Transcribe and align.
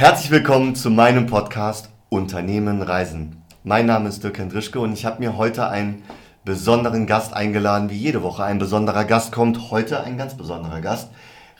Herzlich 0.00 0.30
willkommen 0.30 0.74
zu 0.74 0.88
meinem 0.88 1.26
Podcast 1.26 1.90
Unternehmen 2.08 2.80
Reisen. 2.80 3.42
Mein 3.64 3.84
Name 3.84 4.08
ist 4.08 4.24
Dirk 4.24 4.38
Hendrischke 4.38 4.80
und 4.80 4.94
ich 4.94 5.04
habe 5.04 5.20
mir 5.20 5.36
heute 5.36 5.68
einen 5.68 6.02
besonderen 6.42 7.06
Gast 7.06 7.34
eingeladen, 7.34 7.90
wie 7.90 7.98
jede 7.98 8.22
Woche 8.22 8.42
ein 8.42 8.58
besonderer 8.58 9.04
Gast 9.04 9.30
kommt. 9.30 9.70
Heute 9.70 10.02
ein 10.02 10.16
ganz 10.16 10.38
besonderer 10.38 10.80
Gast, 10.80 11.10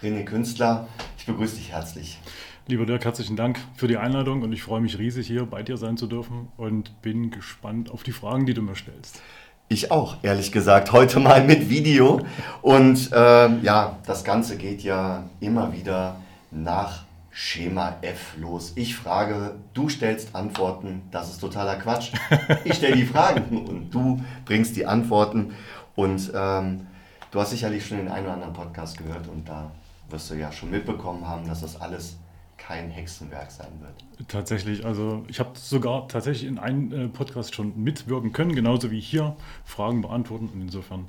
René 0.03 0.25
Künstler. 0.25 0.89
Ich 1.19 1.27
begrüße 1.27 1.57
dich 1.57 1.73
herzlich. 1.73 2.19
Lieber 2.67 2.87
Dirk, 2.87 3.05
herzlichen 3.05 3.37
Dank 3.37 3.61
für 3.77 3.89
die 3.89 3.99
Einladung 3.99 4.41
und 4.41 4.55
ich 4.55 4.63
freue 4.63 4.81
mich 4.81 4.99
riesig, 4.99 5.27
hier 5.27 5.45
bei 5.45 5.63
dir 5.63 5.77
sein 5.77 5.99
zu 5.99 6.07
dürfen 6.07 6.49
und 6.57 7.03
bin 7.03 7.31
gespannt 7.31 7.91
auf 7.91 8.05
die 8.05 8.13
Fragen, 8.13 8.47
die 8.47 8.55
du 8.55 8.63
mir 8.63 8.75
stellst. 8.75 9.21
Ich 9.69 9.91
auch, 9.91 10.17
ehrlich 10.23 10.51
gesagt. 10.51 10.93
Heute 10.93 11.21
mal 11.21 11.45
mit 11.45 11.69
Video. 11.69 12.23
Und 12.63 13.13
äh, 13.13 13.59
ja, 13.59 13.99
das 14.07 14.25
Ganze 14.25 14.57
geht 14.57 14.83
ja 14.83 15.25
immer 15.41 15.75
wieder 15.75 16.17
nach 16.51 17.05
Schema 17.33 17.97
F 18.03 18.37
los. 18.39 18.73
Ich 18.75 18.97
frage, 18.97 19.55
du 19.73 19.89
stellst 19.89 20.35
Antworten. 20.35 21.03
Das 21.11 21.31
ist 21.31 21.39
totaler 21.39 21.77
Quatsch. 21.77 22.13
Ich 22.65 22.75
stelle 22.75 22.97
die 22.97 23.07
Fragen 23.07 23.67
und 23.67 23.91
du 23.91 24.21
bringst 24.45 24.77
die 24.77 24.87
Antworten. 24.87 25.55
Und 25.95 26.33
ähm, 26.35 26.87
du 27.31 27.41
hast 27.41 27.51
sicherlich 27.51 27.87
schon 27.87 27.99
den 27.99 28.09
einen 28.09 28.27
oder 28.27 28.35
anderen 28.35 28.53
Podcast 28.53 28.99
gehört 28.99 29.29
und 29.29 29.49
da 29.49 29.71
wirst 30.09 30.31
du 30.31 30.35
ja 30.35 30.51
schon 30.51 30.71
mitbekommen 30.71 31.27
haben, 31.27 31.47
dass 31.47 31.61
das 31.61 31.81
alles 31.81 32.17
kein 32.57 32.91
Hexenwerk 32.91 33.51
sein 33.51 33.73
wird. 33.81 34.29
Tatsächlich, 34.29 34.85
also 34.85 35.25
ich 35.29 35.41
habe 35.41 35.51
sogar 35.55 36.09
tatsächlich 36.09 36.49
in 36.49 36.59
einem 36.59 36.93
äh, 36.93 37.09
Podcast 37.09 37.55
schon 37.55 37.83
mitwirken 37.83 38.33
können, 38.33 38.55
genauso 38.55 38.91
wie 38.91 39.01
hier 39.01 39.37
Fragen 39.65 40.03
beantworten 40.03 40.49
und 40.53 40.61
insofern 40.61 41.07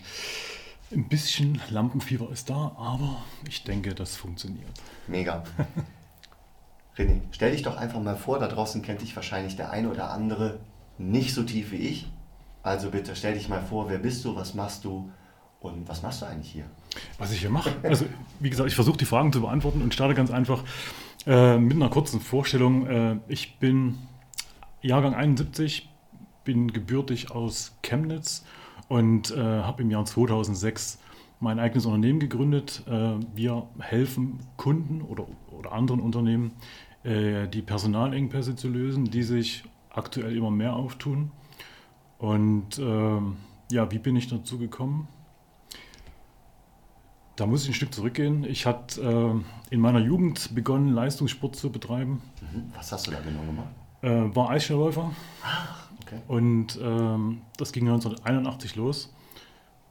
ein 0.92 1.08
bisschen 1.08 1.62
Lampenfieber 1.70 2.30
ist 2.32 2.50
da, 2.50 2.76
aber 2.78 3.24
ich 3.48 3.64
denke, 3.64 3.94
das 3.94 4.16
funktioniert. 4.16 4.72
Mega. 5.08 5.44
René, 6.98 7.22
stell 7.32 7.52
dich 7.52 7.62
doch 7.62 7.78
einfach 7.78 8.02
mal 8.02 8.16
vor, 8.16 8.40
da 8.40 8.48
draußen 8.48 8.82
kennt 8.82 9.02
dich 9.02 9.16
wahrscheinlich 9.16 9.56
der 9.56 9.72
eine 9.72 9.90
oder 9.90 10.12
andere 10.12 10.60
nicht 10.98 11.34
so 11.34 11.44
tief 11.44 11.72
wie 11.72 11.78
ich. 11.78 12.08
Also 12.64 12.92
bitte 12.92 13.16
stell 13.16 13.34
dich 13.34 13.50
mal 13.50 13.62
vor, 13.62 13.90
wer 13.90 13.98
bist 13.98 14.24
du, 14.26 14.36
was 14.36 14.54
machst 14.54 14.86
du 14.86 15.10
und 15.62 15.88
was 15.88 16.04
machst 16.04 16.22
du 16.22 16.26
eigentlich 16.26 16.52
hier? 16.52 16.66
Was 17.18 17.32
ich 17.32 17.40
hier 17.40 17.50
mache? 17.50 17.72
Also 17.84 18.06
wie 18.40 18.50
gesagt, 18.50 18.68
ich 18.68 18.76
versuche 18.76 18.98
die 18.98 19.06
Fragen 19.06 19.32
zu 19.32 19.42
beantworten 19.42 19.82
und 19.82 19.94
starte 19.94 20.14
ganz 20.14 20.32
einfach 20.32 20.64
äh, 21.26 21.58
mit 21.58 21.76
einer 21.76 21.90
kurzen 21.90 22.20
Vorstellung. 22.20 22.88
Äh, 22.88 23.18
ich 23.28 23.58
bin 23.58 23.98
Jahrgang 24.82 25.16
71, 25.16 25.90
bin 26.44 26.72
gebürtig 26.74 27.32
aus 27.32 27.78
Chemnitz 27.84 28.44
und 28.90 29.32
äh, 29.32 29.40
habe 29.40 29.84
im 29.84 29.90
Jahr 29.92 30.06
2006 30.06 31.00
mein 31.42 31.60
eigenes 31.60 31.86
Unternehmen 31.86 32.20
gegründet. 32.20 32.84
Äh, 32.88 33.16
wir 33.36 33.68
helfen 33.80 34.40
Kunden 34.56 35.02
oder, 35.02 35.26
oder 35.52 35.74
anderen 35.74 36.00
Unternehmen, 36.00 36.54
äh, 37.04 37.48
die 37.48 37.62
Personalengpässe 37.62 38.56
zu 38.56 38.70
lösen, 38.70 39.06
die 39.06 39.24
sich 39.24 39.64
aktuell 39.90 40.38
immer 40.38 40.52
mehr 40.52 40.76
auftun. 40.76 41.32
Und 42.20 42.78
ähm, 42.80 43.38
ja, 43.72 43.92
wie 43.92 43.98
bin 43.98 44.16
ich 44.16 44.28
dazu 44.28 44.60
gekommen? 44.60 45.08
Da 47.36 47.48
muss 47.48 47.64
ich 47.64 47.70
ein 47.70 47.74
Stück 47.74 47.94
zurückgehen. 47.94 48.44
Ich 48.44 48.68
hatte 48.68 49.02
äh, 49.02 49.74
in 49.74 49.82
meiner 49.82 50.00
Jugend 50.00 50.54
begonnen, 50.54 50.90
Leistungssport 50.94 51.56
zu 51.56 51.72
betreiben. 51.72 52.22
Mhm. 52.42 52.72
Was 52.76 52.92
hast 52.92 53.08
du 53.08 53.12
da 53.12 53.20
genau 53.20 53.42
gemacht? 53.42 53.70
War 54.04 54.50
Eisschnellläufer. 54.50 55.12
Ah, 55.44 55.76
okay. 56.02 56.20
Und 56.28 56.80
ähm, 56.82 57.42
das 57.58 57.72
ging 57.72 57.88
1981 57.88 58.76
los 58.76 59.14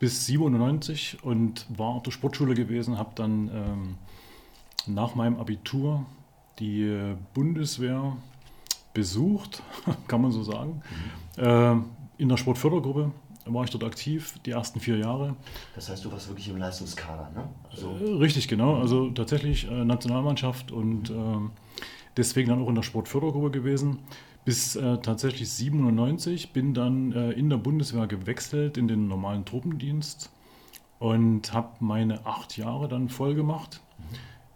bis 0.01 0.27
97 0.27 1.19
und 1.23 1.67
war 1.69 1.91
auf 1.91 2.03
der 2.03 2.11
Sportschule 2.11 2.55
gewesen, 2.55 2.99
habe 2.99 3.11
dann 3.15 3.51
ähm, 3.55 3.95
nach 4.87 5.15
meinem 5.15 5.39
Abitur 5.39 6.05
die 6.59 7.15
Bundeswehr 7.35 8.17
besucht, 8.93 9.63
kann 10.09 10.23
man 10.23 10.33
so 10.33 10.43
sagen, 10.43 10.83
mhm. 11.37 11.45
äh, 11.45 11.77
in 12.23 12.29
der 12.29 12.37
Sportfördergruppe 12.37 13.13
war 13.47 13.65
ich 13.65 13.71
dort 13.71 13.85
aktiv, 13.85 14.35
die 14.45 14.51
ersten 14.51 14.81
vier 14.81 14.99
Jahre. 14.99 15.37
Das 15.75 15.89
heißt, 15.89 16.05
du 16.05 16.13
warst 16.13 16.29
wirklich 16.29 16.49
im 16.49 16.57
Leistungskader, 16.57 17.31
ne? 17.35 17.49
Also 17.71 17.97
äh, 17.97 18.17
richtig, 18.19 18.49
genau. 18.49 18.77
Also 18.77 19.11
tatsächlich 19.11 19.71
äh, 19.71 19.85
Nationalmannschaft 19.85 20.73
und 20.73 21.11
mhm. 21.11 21.47
äh, 21.47 21.83
deswegen 22.17 22.49
dann 22.49 22.63
auch 22.63 22.69
in 22.69 22.75
der 22.75 22.83
Sportfördergruppe 22.83 23.51
gewesen. 23.51 24.01
Bis 24.45 24.75
äh, 24.77 24.99
tatsächlich 24.99 25.51
97 25.51 26.53
bin 26.53 26.75
dann 26.75 27.13
äh, 27.13 27.33
in 27.33 27.51
der 27.51 27.59
Bundeswehr 27.59 28.07
gewechselt 28.07 28.79
in 28.79 28.89
den 28.89 29.07
normalen 29.07 29.45
Truppendienst 29.45 30.31
und 30.99 31.53
habe 31.53 31.69
meine 31.81 32.27
acht 32.27 32.57
Jahre 32.57 32.89
dann 32.89 33.09
voll 33.09 33.35
gemacht. 33.35 33.81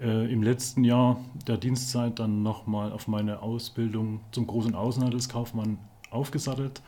Mhm. 0.00 0.06
Äh, 0.06 0.32
Im 0.32 0.42
letzten 0.42 0.84
Jahr 0.84 1.20
der 1.46 1.58
Dienstzeit 1.58 2.18
dann 2.18 2.42
nochmal 2.42 2.92
auf 2.92 3.08
meine 3.08 3.42
Ausbildung 3.42 4.20
zum 4.32 4.46
großen 4.46 4.74
Außenhandelskaufmann 4.74 5.78
aufgesattelt 6.10 6.82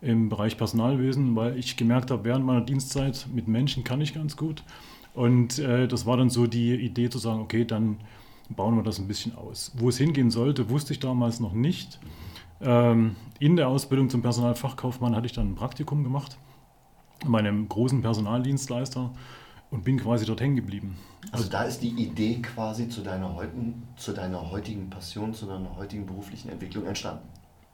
im 0.00 0.28
Bereich 0.28 0.56
Personalwesen, 0.56 1.36
weil 1.36 1.58
ich 1.58 1.76
gemerkt 1.76 2.10
habe, 2.10 2.24
während 2.24 2.44
meiner 2.44 2.62
Dienstzeit 2.62 3.26
mit 3.32 3.48
Menschen 3.48 3.84
kann 3.84 4.00
ich 4.00 4.14
ganz 4.14 4.36
gut. 4.36 4.62
Und 5.14 5.58
äh, 5.58 5.88
das 5.88 6.06
war 6.06 6.16
dann 6.16 6.30
so 6.30 6.46
die 6.46 6.74
Idee 6.74 7.10
zu 7.10 7.18
sagen, 7.18 7.40
okay, 7.40 7.64
dann 7.64 7.98
bauen 8.56 8.76
wir 8.76 8.82
das 8.82 8.98
ein 8.98 9.08
bisschen 9.08 9.34
aus. 9.36 9.72
Wo 9.76 9.88
es 9.88 9.98
hingehen 9.98 10.30
sollte, 10.30 10.68
wusste 10.70 10.92
ich 10.92 11.00
damals 11.00 11.40
noch 11.40 11.52
nicht. 11.52 11.98
Ähm, 12.60 13.16
in 13.38 13.56
der 13.56 13.68
Ausbildung 13.68 14.10
zum 14.10 14.22
Personalfachkaufmann 14.22 15.16
hatte 15.16 15.26
ich 15.26 15.32
dann 15.32 15.52
ein 15.52 15.54
Praktikum 15.54 16.04
gemacht, 16.04 16.36
bei 17.26 17.38
einem 17.38 17.68
großen 17.68 18.02
Personaldienstleister 18.02 19.12
und 19.70 19.84
bin 19.84 19.98
quasi 19.98 20.26
dort 20.26 20.40
hängen 20.40 20.56
geblieben. 20.56 20.96
Also 21.32 21.48
da 21.48 21.62
ist 21.62 21.80
die 21.80 21.90
Idee 21.90 22.40
quasi 22.42 22.88
zu 22.88 23.02
deiner, 23.02 23.34
heutigen, 23.34 23.82
zu 23.96 24.12
deiner 24.12 24.50
heutigen 24.50 24.90
Passion, 24.90 25.32
zu 25.32 25.46
deiner 25.46 25.76
heutigen 25.76 26.06
beruflichen 26.06 26.50
Entwicklung 26.50 26.86
entstanden. 26.86 27.22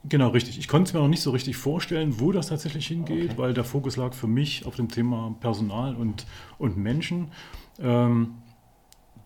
Genau, 0.03 0.29
richtig. 0.29 0.57
Ich 0.57 0.67
konnte 0.67 0.89
es 0.89 0.93
mir 0.93 0.99
noch 0.99 1.07
nicht 1.07 1.21
so 1.21 1.31
richtig 1.31 1.57
vorstellen, 1.57 2.19
wo 2.19 2.31
das 2.31 2.47
tatsächlich 2.47 2.87
hingeht, 2.87 3.31
okay. 3.31 3.37
weil 3.37 3.53
der 3.53 3.63
Fokus 3.63 3.97
lag 3.97 4.13
für 4.13 4.27
mich 4.27 4.65
auf 4.65 4.75
dem 4.75 4.89
Thema 4.89 5.35
Personal 5.39 5.95
und, 5.95 6.25
und 6.59 6.77
Menschen. 6.77 7.29
Ähm, 7.79 8.35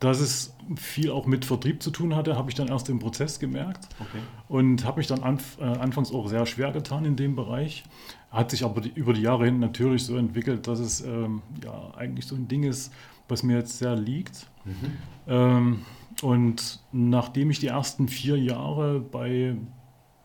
dass 0.02 0.20
es 0.20 0.56
viel 0.78 1.12
auch 1.12 1.28
mit 1.28 1.46
Vertrieb 1.46 1.82
zu 1.84 1.92
tun 1.92 2.16
hatte, 2.16 2.36
habe 2.36 2.50
ich 2.50 2.56
dann 2.56 2.68
erst 2.68 2.90
im 2.90 2.98
Prozess 2.98 3.40
gemerkt 3.40 3.88
okay. 4.00 4.18
und 4.50 4.84
habe 4.84 4.98
mich 4.98 5.06
dann 5.06 5.22
anf 5.22 5.60
äh, 5.60 5.64
anfangs 5.64 6.12
auch 6.12 6.28
sehr 6.28 6.48
schwer 6.48 6.72
getan 6.72 7.06
in 7.06 7.16
dem 7.16 7.36
Bereich. 7.36 7.84
Hat 8.32 8.50
sich 8.50 8.66
aber 8.66 8.82
die, 8.82 8.90
über 8.90 9.14
die 9.14 9.22
Jahre 9.22 9.46
hin 9.46 9.60
natürlich 9.60 10.04
so 10.04 10.18
entwickelt, 10.18 10.68
dass 10.68 10.80
es 10.80 11.02
ähm, 11.02 11.44
ja 11.64 11.94
eigentlich 11.96 12.26
so 12.26 12.36
ein 12.36 12.48
Ding 12.48 12.64
ist, 12.64 12.92
was 13.28 13.44
mir 13.44 13.58
jetzt 13.58 13.78
sehr 13.78 13.96
liegt. 13.96 14.48
Mhm. 14.66 14.98
Ähm, 15.28 15.80
und 16.24 16.80
nachdem 16.92 17.52
ich 17.52 17.60
die 17.60 17.68
ersten 17.68 18.08
vier 18.08 18.40
Jahre 18.40 19.00
bei 19.00 19.56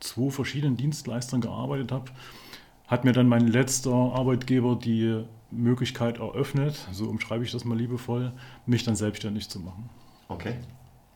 zwei 0.00 0.30
verschiedenen 0.30 0.78
Dienstleistern 0.78 1.42
gearbeitet 1.42 1.92
habe, 1.92 2.10
hat 2.86 3.04
mir 3.04 3.12
dann 3.12 3.28
mein 3.28 3.46
letzter 3.46 3.92
Arbeitgeber 3.92 4.76
die 4.76 5.22
Möglichkeit 5.56 6.18
eröffnet, 6.18 6.86
so 6.92 7.06
umschreibe 7.06 7.44
ich 7.44 7.52
das 7.52 7.64
mal 7.64 7.76
liebevoll, 7.76 8.32
mich 8.66 8.84
dann 8.84 8.96
selbstständig 8.96 9.48
zu 9.48 9.60
machen. 9.60 9.88
Okay. 10.28 10.54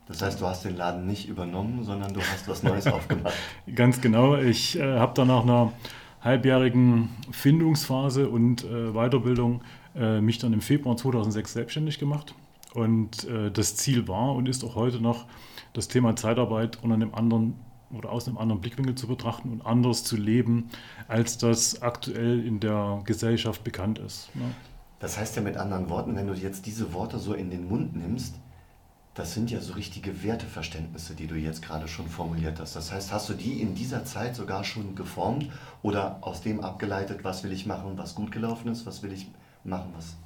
Das 0.07 0.23
heißt, 0.23 0.41
du 0.41 0.47
hast 0.47 0.65
den 0.65 0.77
Laden 0.77 1.07
nicht 1.07 1.29
übernommen, 1.29 1.85
sondern 1.85 2.13
du 2.13 2.21
hast 2.21 2.49
was 2.49 2.63
Neues 2.65 2.87
aufgemacht. 2.89 3.35
Ganz 3.75 4.01
genau. 4.01 4.37
Ich 4.37 4.77
äh, 4.79 4.99
habe 4.99 5.15
dann 5.15 5.29
nach 5.29 5.43
einer 5.43 5.73
halbjährigen 6.21 7.11
Findungsphase 7.31 8.29
und 8.29 8.65
äh, 8.65 8.93
Weiterbildung 8.93 9.63
äh, 9.95 10.21
mich 10.21 10.39
dann 10.39 10.53
im 10.53 10.61
Februar 10.61 10.97
2006 10.97 11.53
selbstständig 11.53 11.99
gemacht. 11.99 12.35
Und 12.75 13.25
äh, 13.29 13.51
das 13.51 13.77
Ziel 13.77 14.09
war 14.09 14.35
und 14.35 14.49
ist 14.49 14.65
auch 14.65 14.75
heute 14.75 15.01
noch, 15.01 15.27
das 15.73 15.87
Thema 15.87 16.17
Zeitarbeit 16.17 16.79
unter 16.83 16.95
einem 16.95 17.15
anderen 17.15 17.55
oder 17.93 18.11
aus 18.11 18.29
einem 18.29 18.39
anderen 18.39 18.61
Blickwinkel 18.61 18.95
zu 18.95 19.07
betrachten 19.07 19.51
und 19.51 19.67
anders 19.67 20.05
zu 20.05 20.17
leben, 20.17 20.71
als 21.09 21.39
das 21.39 21.83
aktuell 21.83 22.45
in 22.45 22.61
der 22.61 23.03
Gesellschaft 23.05 23.65
bekannt 23.65 23.99
ist. 23.99 24.35
Ne? 24.35 24.55
Das 25.01 25.19
heißt 25.19 25.37
ja 25.37 25.43
mit 25.43 25.57
anderen 25.57 25.89
Worten, 25.89 26.15
wenn 26.17 26.27
du 26.27 26.35
jetzt 26.35 26.67
diese 26.67 26.93
Worte 26.93 27.19
so 27.19 27.35
in 27.35 27.51
den 27.51 27.69
Mund 27.69 27.97
nimmst, 27.97 28.35
das 29.15 29.35
sind 29.35 29.51
ja 29.51 29.61
so 29.61 29.73
richtige 29.73 30.23
Werteverständnisse, 30.23 31.15
die 31.15 31.27
du 31.27 31.35
jetzt 31.35 31.63
gerade 31.63 31.89
schon 31.89 32.09
formuliert 32.09 32.61
hast. 32.61 32.77
Das 32.77 32.93
heißt, 32.93 33.13
hast 33.13 33.29
du 33.29 33.35
die 33.35 33.61
in 33.61 33.75
dieser 33.75 34.05
Zeit 34.05 34.37
sogar 34.37 34.63
schon 34.63 34.95
geformt 34.95 35.49
oder 35.83 36.19
aus 36.21 36.43
dem 36.43 36.61
abgeleitet, 36.61 37.25
was 37.25 37.43
will 37.43 37.53
ich 37.53 37.67
machen, 37.67 37.93
was 37.97 38.15
gut 38.15 38.31
gelaufen 38.31 38.71
ist, 38.71 38.87
was 38.87 39.03
will 39.03 39.13
ich 39.13 39.27
machen, 39.65 39.93
was 39.97 40.17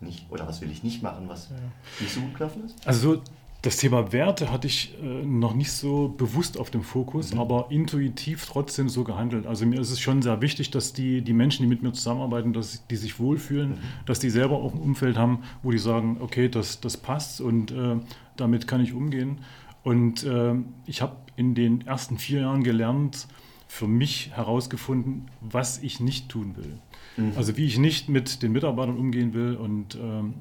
nicht, 0.00 0.30
oder 0.30 0.48
was 0.48 0.60
will 0.60 0.70
ich 0.70 0.82
nicht 0.82 1.02
machen, 1.02 1.28
was 1.28 1.50
ja. 1.50 1.56
nicht 2.00 2.14
so 2.14 2.20
gut 2.20 2.34
gelaufen 2.34 2.64
ist? 2.64 2.86
Also 2.86 3.14
so 3.14 3.22
das 3.62 3.76
Thema 3.76 4.12
Werte 4.12 4.50
hatte 4.50 4.66
ich 4.66 4.98
äh, 5.00 5.24
noch 5.24 5.54
nicht 5.54 5.70
so 5.70 6.08
bewusst 6.08 6.58
auf 6.58 6.70
dem 6.70 6.82
Fokus, 6.82 7.32
mhm. 7.32 7.40
aber 7.40 7.66
intuitiv 7.70 8.44
trotzdem 8.44 8.88
so 8.88 9.04
gehandelt. 9.04 9.46
Also 9.46 9.66
mir 9.66 9.80
ist 9.80 9.92
es 9.92 10.00
schon 10.00 10.20
sehr 10.20 10.40
wichtig, 10.40 10.72
dass 10.72 10.92
die, 10.92 11.22
die 11.22 11.32
Menschen, 11.32 11.62
die 11.62 11.68
mit 11.68 11.80
mir 11.80 11.92
zusammenarbeiten, 11.92 12.52
dass 12.52 12.86
die 12.88 12.96
sich 12.96 13.20
wohlfühlen, 13.20 13.70
mhm. 13.70 13.78
dass 14.04 14.18
die 14.18 14.30
selber 14.30 14.56
auch 14.56 14.74
ein 14.74 14.80
Umfeld 14.80 15.16
haben, 15.16 15.44
wo 15.62 15.70
die 15.70 15.78
sagen, 15.78 16.16
okay, 16.20 16.48
das, 16.48 16.80
das 16.80 16.96
passt 16.96 17.40
und 17.40 17.70
äh, 17.70 17.96
damit 18.36 18.66
kann 18.66 18.80
ich 18.80 18.94
umgehen. 18.94 19.38
Und 19.84 20.24
äh, 20.24 20.54
ich 20.86 21.00
habe 21.00 21.16
in 21.36 21.54
den 21.54 21.86
ersten 21.86 22.18
vier 22.18 22.40
Jahren 22.40 22.64
gelernt, 22.64 23.28
für 23.68 23.86
mich 23.86 24.32
herausgefunden, 24.34 25.30
was 25.40 25.82
ich 25.82 25.98
nicht 25.98 26.28
tun 26.28 26.56
will. 26.56 26.78
Mhm. 27.16 27.32
Also 27.36 27.56
wie 27.56 27.64
ich 27.64 27.78
nicht 27.78 28.08
mit 28.08 28.42
den 28.42 28.52
Mitarbeitern 28.52 28.98
umgehen 28.98 29.32
will 29.34 29.56
und 29.56 29.94
ähm, 29.94 30.34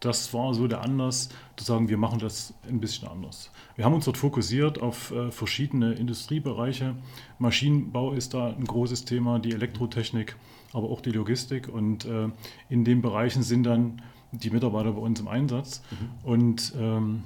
das 0.00 0.32
war 0.32 0.54
so 0.54 0.66
der 0.66 0.80
Anlass, 0.82 1.28
zu 1.56 1.64
sagen, 1.64 1.88
wir 1.88 1.98
machen 1.98 2.18
das 2.18 2.54
ein 2.68 2.80
bisschen 2.80 3.06
anders. 3.06 3.50
Wir 3.76 3.84
haben 3.84 3.94
uns 3.94 4.06
dort 4.06 4.16
fokussiert 4.16 4.80
auf 4.80 5.10
äh, 5.10 5.30
verschiedene 5.30 5.92
Industriebereiche. 5.92 6.96
Maschinenbau 7.38 8.12
ist 8.12 8.32
da 8.34 8.48
ein 8.48 8.64
großes 8.64 9.04
Thema, 9.04 9.38
die 9.38 9.52
Elektrotechnik, 9.52 10.36
aber 10.72 10.88
auch 10.88 11.02
die 11.02 11.10
Logistik. 11.10 11.68
Und 11.68 12.06
äh, 12.06 12.28
in 12.70 12.84
den 12.84 13.02
Bereichen 13.02 13.42
sind 13.42 13.64
dann 13.64 14.00
die 14.32 14.50
Mitarbeiter 14.50 14.92
bei 14.92 15.00
uns 15.00 15.20
im 15.20 15.28
Einsatz. 15.28 15.82
Mhm. 15.90 16.30
Und 16.30 16.72
ähm, 16.78 17.22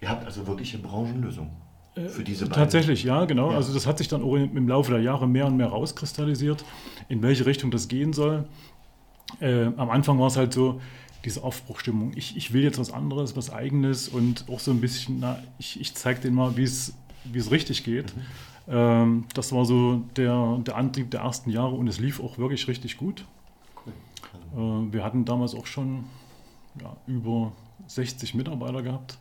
Ihr 0.00 0.10
habt 0.10 0.24
also 0.26 0.46
wirkliche 0.46 0.78
Branchenlösung 0.78 1.50
Äh, 1.94 2.08
für 2.08 2.24
diese 2.24 2.44
beiden. 2.46 2.54
Tatsächlich, 2.54 3.04
ja, 3.04 3.24
genau. 3.24 3.50
Ja. 3.50 3.56
Also 3.56 3.72
das 3.72 3.86
hat 3.86 3.98
sich 3.98 4.08
dann 4.08 4.22
auch 4.22 4.34
im 4.34 4.56
im 4.56 4.68
Laufe 4.68 4.90
der 4.92 5.00
Jahre 5.00 5.26
mehr 5.28 5.46
und 5.46 5.56
mehr 5.56 5.68
rauskristallisiert, 5.68 6.64
in 7.08 7.22
welche 7.22 7.46
Richtung 7.46 7.70
das 7.70 7.88
gehen 7.88 8.12
soll. 8.12 8.44
Äh, 9.40 9.66
am 9.76 9.90
Anfang 9.90 10.18
war 10.18 10.26
es 10.26 10.36
halt 10.36 10.52
so, 10.52 10.80
diese 11.24 11.42
Aufbruchstimmung. 11.44 12.12
Ich, 12.16 12.36
ich 12.36 12.52
will 12.52 12.62
jetzt 12.62 12.78
was 12.78 12.92
anderes, 12.92 13.36
was 13.36 13.50
Eigenes 13.50 14.08
und 14.08 14.46
auch 14.48 14.60
so 14.60 14.70
ein 14.70 14.80
bisschen, 14.80 15.20
na, 15.20 15.42
ich, 15.58 15.80
ich 15.80 15.94
zeige 15.94 16.20
denen 16.20 16.36
mal, 16.36 16.56
wie 16.56 16.62
es 16.64 16.94
richtig 17.50 17.84
geht. 17.84 18.12
Ähm, 18.68 19.24
das 19.34 19.52
war 19.52 19.64
so 19.64 20.02
der, 20.16 20.58
der 20.58 20.76
Antrieb 20.76 21.10
der 21.10 21.20
ersten 21.20 21.50
Jahre 21.50 21.74
und 21.74 21.88
es 21.88 21.98
lief 21.98 22.20
auch 22.20 22.38
wirklich 22.38 22.68
richtig 22.68 22.96
gut. 22.96 23.24
Cool. 23.84 24.88
Äh, 24.88 24.92
wir 24.92 25.04
hatten 25.04 25.24
damals 25.24 25.54
auch 25.54 25.66
schon 25.66 26.04
ja, 26.80 26.96
über 27.06 27.52
60 27.86 28.34
Mitarbeiter 28.34 28.82
gehabt 28.82 29.18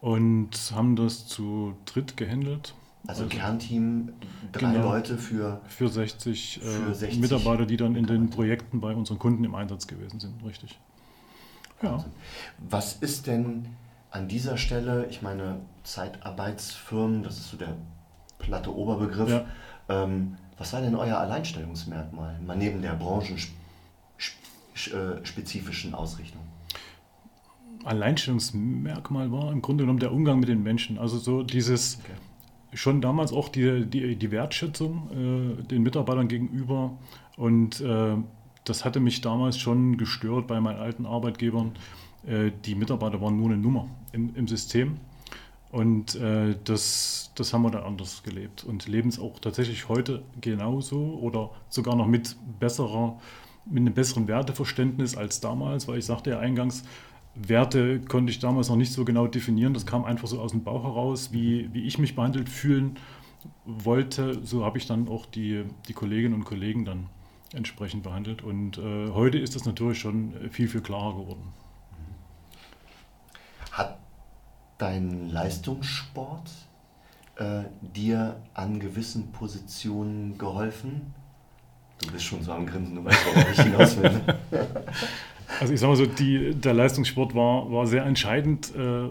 und 0.00 0.50
haben 0.74 0.96
das 0.96 1.26
zu 1.26 1.74
dritt 1.84 2.16
gehandelt. 2.16 2.74
Also 3.06 3.26
Kernteam, 3.26 4.10
drei 4.52 4.72
Genau. 4.72 4.90
Leute 4.90 5.16
für 5.16 5.60
Für 5.68 5.88
60, 5.88 6.60
Für 6.62 6.90
äh, 6.90 6.94
60 6.94 7.20
Mitarbeiter, 7.20 7.64
die 7.64 7.76
dann 7.76 7.94
in 7.96 8.06
den. 8.06 8.28
Projekten 8.30 8.80
bei 8.80 8.94
unseren 8.94 9.18
Kunden 9.18 9.44
im 9.44 9.54
Einsatz 9.54 9.86
gewesen 9.86 10.20
sind, 10.20 10.44
richtig. 10.44 10.78
Ja, 11.80 12.04
Was 12.58 12.94
ist 12.94 13.26
denn 13.28 13.66
an 14.10 14.26
dieser 14.28 14.56
Stelle, 14.58 15.06
ich 15.10 15.22
meine, 15.22 15.60
Zeitarbeitsfirmen, 15.84 17.22
das 17.22 17.38
ist 17.38 17.50
so 17.50 17.56
der 17.56 17.76
platte 18.38 18.74
Oberbegriff, 18.76 19.30
Ja. 19.30 19.44
ähm, 19.88 20.36
was 20.58 20.72
war 20.72 20.80
denn 20.80 20.96
euer 20.96 21.18
Alleinstellungsmerkmal, 21.18 22.38
mal 22.40 22.56
neben 22.56 22.82
der 22.82 22.94
branchenspezifischen 22.94 25.94
Ausrichtung? 25.94 26.40
Alleinstellungsmerkmal 27.84 29.30
war 29.30 29.52
im 29.52 29.62
Grunde 29.62 29.84
genommen 29.84 30.00
der 30.00 30.10
Umgang 30.12 30.40
mit 30.40 30.48
den 30.48 30.64
Menschen. 30.64 30.98
Also 30.98 31.18
so 31.18 31.44
dieses, 31.44 32.00
schon 32.72 33.00
damals 33.00 33.32
auch 33.32 33.48
die, 33.48 33.86
die, 33.86 34.16
die 34.16 34.30
Wertschätzung 34.30 35.58
äh, 35.60 35.62
den 35.62 35.82
Mitarbeitern 35.82 36.28
gegenüber. 36.28 36.98
Und 37.36 37.80
äh, 37.80 38.16
das 38.64 38.84
hatte 38.84 39.00
mich 39.00 39.20
damals 39.20 39.58
schon 39.58 39.96
gestört 39.96 40.46
bei 40.46 40.60
meinen 40.60 40.78
alten 40.78 41.06
Arbeitgebern. 41.06 41.72
Äh, 42.26 42.50
die 42.64 42.74
Mitarbeiter 42.74 43.20
waren 43.20 43.36
nur 43.36 43.46
eine 43.46 43.56
Nummer 43.56 43.88
im, 44.12 44.34
im 44.34 44.48
System. 44.48 44.98
Und 45.70 46.14
äh, 46.14 46.56
das, 46.64 47.30
das 47.34 47.52
haben 47.52 47.62
wir 47.62 47.70
dann 47.70 47.82
anders 47.82 48.22
gelebt 48.22 48.64
und 48.64 48.88
leben 48.88 49.10
es 49.10 49.18
auch 49.18 49.38
tatsächlich 49.38 49.88
heute 49.88 50.22
genauso 50.40 51.18
oder 51.20 51.50
sogar 51.68 51.94
noch 51.94 52.06
mit 52.06 52.36
besserer, 52.58 53.20
mit 53.66 53.82
einem 53.82 53.92
besseren 53.92 54.28
Werteverständnis 54.28 55.14
als 55.14 55.40
damals, 55.40 55.86
weil 55.86 55.98
ich 55.98 56.06
sagte 56.06 56.30
ja 56.30 56.38
eingangs, 56.38 56.84
Werte 57.40 58.00
konnte 58.00 58.30
ich 58.30 58.40
damals 58.40 58.68
noch 58.68 58.76
nicht 58.76 58.92
so 58.92 59.04
genau 59.04 59.26
definieren. 59.26 59.74
Das 59.74 59.86
kam 59.86 60.04
einfach 60.04 60.26
so 60.28 60.40
aus 60.40 60.52
dem 60.52 60.64
Bauch 60.64 60.82
heraus, 60.84 61.32
wie, 61.32 61.72
wie 61.72 61.84
ich 61.84 61.98
mich 61.98 62.16
behandelt 62.16 62.48
fühlen 62.48 62.96
wollte. 63.64 64.44
So 64.44 64.64
habe 64.64 64.78
ich 64.78 64.86
dann 64.86 65.08
auch 65.08 65.26
die, 65.26 65.64
die 65.86 65.92
Kolleginnen 65.92 66.34
und 66.34 66.44
Kollegen 66.44 66.84
dann 66.84 67.06
entsprechend 67.54 68.02
behandelt. 68.02 68.42
Und 68.42 68.78
äh, 68.78 69.10
heute 69.10 69.38
ist 69.38 69.54
das 69.54 69.64
natürlich 69.64 70.00
schon 70.00 70.34
viel, 70.50 70.68
viel 70.68 70.80
klarer 70.80 71.12
geworden. 71.12 71.52
Hat 73.70 73.98
dein 74.78 75.30
Leistungssport 75.30 76.50
äh, 77.36 77.62
dir 77.80 78.40
an 78.54 78.80
gewissen 78.80 79.30
Positionen 79.32 80.36
geholfen? 80.38 81.14
Du 82.00 82.12
bist 82.12 82.24
schon 82.24 82.42
so 82.42 82.52
am 82.52 82.66
Grinsen, 82.66 82.96
du 82.96 83.04
weißt, 83.04 83.26
worauf 83.26 83.52
ich 83.52 83.60
hinaus 83.60 83.96
will. 83.96 84.20
Also 85.60 85.72
ich 85.72 85.80
sage 85.80 85.92
mal 85.92 85.96
so, 85.96 86.06
die, 86.06 86.54
der 86.54 86.74
Leistungssport 86.74 87.34
war, 87.34 87.70
war 87.72 87.86
sehr 87.86 88.04
entscheidend, 88.04 88.74
äh, 88.76 89.08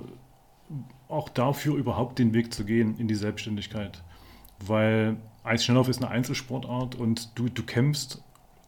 auch 1.08 1.30
dafür 1.30 1.76
überhaupt 1.76 2.20
den 2.20 2.34
Weg 2.34 2.54
zu 2.54 2.66
gehen 2.66 2.98
in 2.98 3.08
die 3.08 3.16
Selbstständigkeit. 3.16 4.04
Weil 4.66 5.18
Eisschnelllauf 5.44 5.88
ist 5.88 6.02
eine 6.02 6.12
Einzelsportart 6.12 6.96
und 6.96 7.32
du, 7.36 7.50
du 7.50 7.64
kämpfst, 7.64 8.22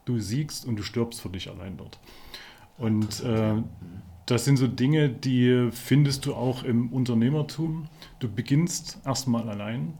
du 0.04 0.18
siegst 0.18 0.64
und 0.64 0.76
du 0.76 0.82
stirbst 0.82 1.20
für 1.20 1.28
dich 1.28 1.50
allein 1.50 1.76
dort. 1.76 1.98
Und 2.78 3.22
äh, 3.22 3.62
das 4.26 4.44
sind 4.44 4.56
so 4.56 4.66
Dinge, 4.66 5.08
die 5.08 5.68
findest 5.72 6.24
du 6.26 6.34
auch 6.34 6.62
im 6.62 6.92
Unternehmertum. 6.92 7.88
Du 8.20 8.32
beginnst 8.32 9.00
erstmal 9.04 9.48
allein. 9.48 9.98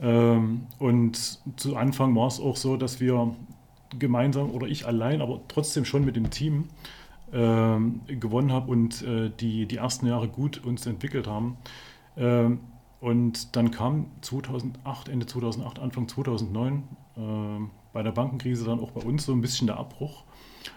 Ähm, 0.00 0.66
und 0.78 1.40
zu 1.56 1.76
Anfang 1.76 2.14
war 2.14 2.26
es 2.26 2.40
auch 2.40 2.56
so, 2.56 2.76
dass 2.76 3.00
wir 3.00 3.34
gemeinsam 3.98 4.50
oder 4.50 4.66
ich 4.66 4.86
allein, 4.86 5.20
aber 5.20 5.40
trotzdem 5.48 5.84
schon 5.84 6.04
mit 6.04 6.16
dem 6.16 6.30
Team 6.30 6.68
ähm, 7.32 8.00
gewonnen 8.06 8.52
habe 8.52 8.70
und 8.70 9.02
äh, 9.02 9.30
die, 9.40 9.66
die 9.66 9.76
ersten 9.76 10.06
Jahre 10.06 10.28
gut 10.28 10.64
uns 10.64 10.86
entwickelt 10.86 11.26
haben. 11.26 11.56
Ähm, 12.16 12.60
und 13.00 13.56
dann 13.56 13.70
kam 13.70 14.06
2008, 14.20 15.08
Ende 15.08 15.26
2008, 15.26 15.78
Anfang 15.80 16.08
2009 16.08 16.82
ähm, 17.16 17.70
bei 17.92 18.02
der 18.02 18.12
Bankenkrise 18.12 18.64
dann 18.64 18.80
auch 18.80 18.92
bei 18.92 19.02
uns 19.02 19.24
so 19.24 19.32
ein 19.32 19.40
bisschen 19.40 19.66
der 19.66 19.76
Abbruch. 19.76 20.24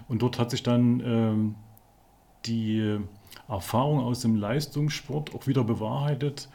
Und 0.08 0.22
dort 0.22 0.40
hat 0.40 0.50
sich 0.52 0.64
dann 0.64 1.56
die 2.46 3.00
Erfahrung 3.48 4.00
aus 4.00 4.22
dem 4.22 4.36
Leistungssport 4.36 5.34
auch 5.36 5.48
wieder 5.48 5.64
bewahrheitet 5.64 6.50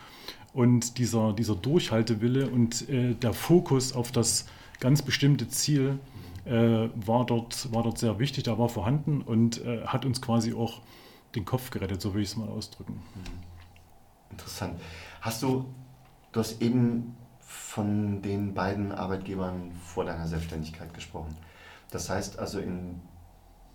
und 0.53 0.99
dieser, 0.99 1.33
dieser 1.33 1.55
Durchhaltewille 1.55 2.49
und 2.49 2.89
äh, 2.89 3.15
der 3.15 3.33
Fokus 3.33 3.93
auf 3.93 4.11
das 4.11 4.47
ganz 4.81 5.03
bestimmte 5.03 5.49
Ziel 5.49 5.99
äh, 6.45 6.89
war, 6.95 7.27
dort, 7.27 7.73
war 7.73 7.83
dort 7.83 7.99
sehr 7.99 8.19
wichtig, 8.19 8.45
da 8.45 8.59
war 8.59 8.69
vorhanden 8.69 9.23
und 9.23 9.65
äh, 9.65 9.87
hat 9.87 10.05
uns 10.05 10.21
quasi 10.21 10.55
auch 10.55 10.81
den 11.35 11.45
Kopf 11.45 11.71
gerettet, 11.71 12.01
so 12.01 12.15
will 12.15 12.23
ich 12.23 12.31
es 12.31 12.37
mal 12.37 12.49
ausdrücken. 12.49 13.03
Interessant. 14.31 14.81
Hast 15.21 15.43
du, 15.43 15.67
du 16.33 16.41
hast 16.41 16.61
eben 16.63 17.17
von 17.41 18.23
den 18.23 18.55
beiden 18.55 18.93
Arbeitgebern 18.93 19.73
vor 19.85 20.05
deiner 20.05 20.27
Selbstständigkeit 20.27 20.95
gesprochen. 20.95 21.37
Das 21.91 22.09
heißt 22.09 22.39
also 22.39 22.61
in 22.61 23.01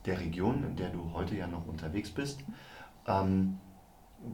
der 0.05 0.19
Region, 0.19 0.63
in 0.63 0.75
der 0.75 0.89
du 0.89 1.11
heute 1.13 1.35
ja 1.35 1.47
noch 1.47 1.67
unterwegs 1.67 2.09
bist, 2.09 2.39
ähm, 3.07 3.57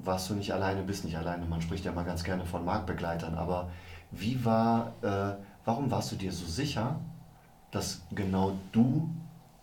warst 0.03 0.29
du 0.29 0.35
nicht 0.35 0.53
alleine, 0.53 0.83
bist 0.83 1.05
nicht 1.05 1.17
alleine. 1.17 1.45
Man 1.45 1.61
spricht 1.61 1.85
ja 1.85 1.91
mal 1.91 2.05
ganz 2.05 2.23
gerne 2.23 2.45
von 2.45 2.63
Marktbegleitern, 2.63 3.35
aber 3.35 3.71
wie 4.11 4.43
war, 4.45 4.93
äh, 5.01 5.35
warum 5.65 5.89
warst 5.89 6.11
du 6.11 6.15
dir 6.15 6.31
so 6.31 6.45
sicher, 6.45 6.99
dass 7.71 8.01
genau 8.11 8.57
du 8.71 9.09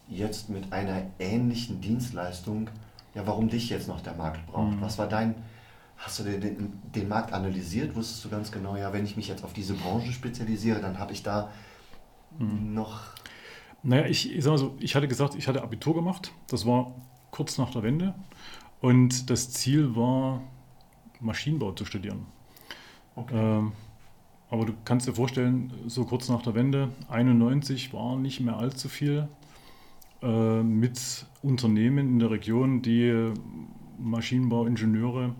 jetzt 0.09 0.49
mit 0.49 0.73
einer 0.73 1.03
ähnlichen 1.19 1.81
Dienstleistung, 1.81 2.71
ja, 3.15 3.27
warum 3.27 3.49
dich 3.49 3.69
jetzt 3.71 3.89
noch 3.89 4.01
der 4.01 4.15
Markt 4.15 4.47
braucht? 4.47 4.77
Mhm. 4.77 4.81
Was 4.81 4.99
war 4.99 5.09
dein, 5.09 5.35
hast 5.97 6.19
du 6.21 6.25
den, 6.25 6.81
den, 6.95 7.09
Markt 7.09 7.33
analysiert? 7.33 7.95
Wusstest 7.95 8.25
du 8.25 8.29
ganz 8.31 8.51
genau, 8.53 8.77
ja, 8.77 8.93
wenn 8.93 9.05
ich 9.05 9.17
mich 9.17 9.29
jetzt 9.29 9.45
auf 9.45 9.53
diese 9.53 9.75
Branche 9.75 10.13
spezialisiere, 10.13 10.81
dann 10.81 10.99
habe 10.99 11.13
ich 11.13 11.23
da 11.23 11.51
Mhm. 12.39 12.75
noch, 12.75 13.01
Naja, 13.83 14.07
ich, 14.07 14.33
ich 14.35 14.45
sag 14.45 14.53
mal 14.53 14.59
so, 14.59 14.77
ich 14.81 14.95
hatte 14.97 15.09
gesagt, 15.09 15.35
ich 15.35 15.49
hatte 15.49 15.63
Abitur 15.63 15.95
gemacht. 15.95 16.33
Das 16.49 16.67
war 16.67 16.95
kurz 17.31 17.59
nach 17.59 17.71
der 17.71 17.83
Wende. 17.83 18.15
Und 18.81 19.31
das 19.31 19.51
Ziel 19.51 19.97
war, 19.97 20.43
Maschinenbau 21.21 21.73
zu 21.73 21.85
studieren. 21.85 22.27
okay, 23.17 23.35
Ähm, 23.35 23.73
aber 24.51 24.65
du 24.65 24.73
kannst 24.85 25.07
dir 25.07 25.15
vorstellen, 25.15 25.73
so 25.87 26.05
kurz 26.05 26.29
nach 26.29 26.43
der 26.43 26.55
Wende, 26.55 26.89
91 27.09 27.93
war 27.93 28.17
nicht 28.17 28.41
mehr 28.41 28.57
allzu 28.57 28.89
viel 28.89 29.29
äh, 30.23 30.63
mit 30.63 31.27
Unternehmen 31.43 32.09
in 32.09 32.19
der 32.19 32.31
Region, 32.31 32.83
die 32.83 33.33
Maschinenbauingenieure, 33.99 35.35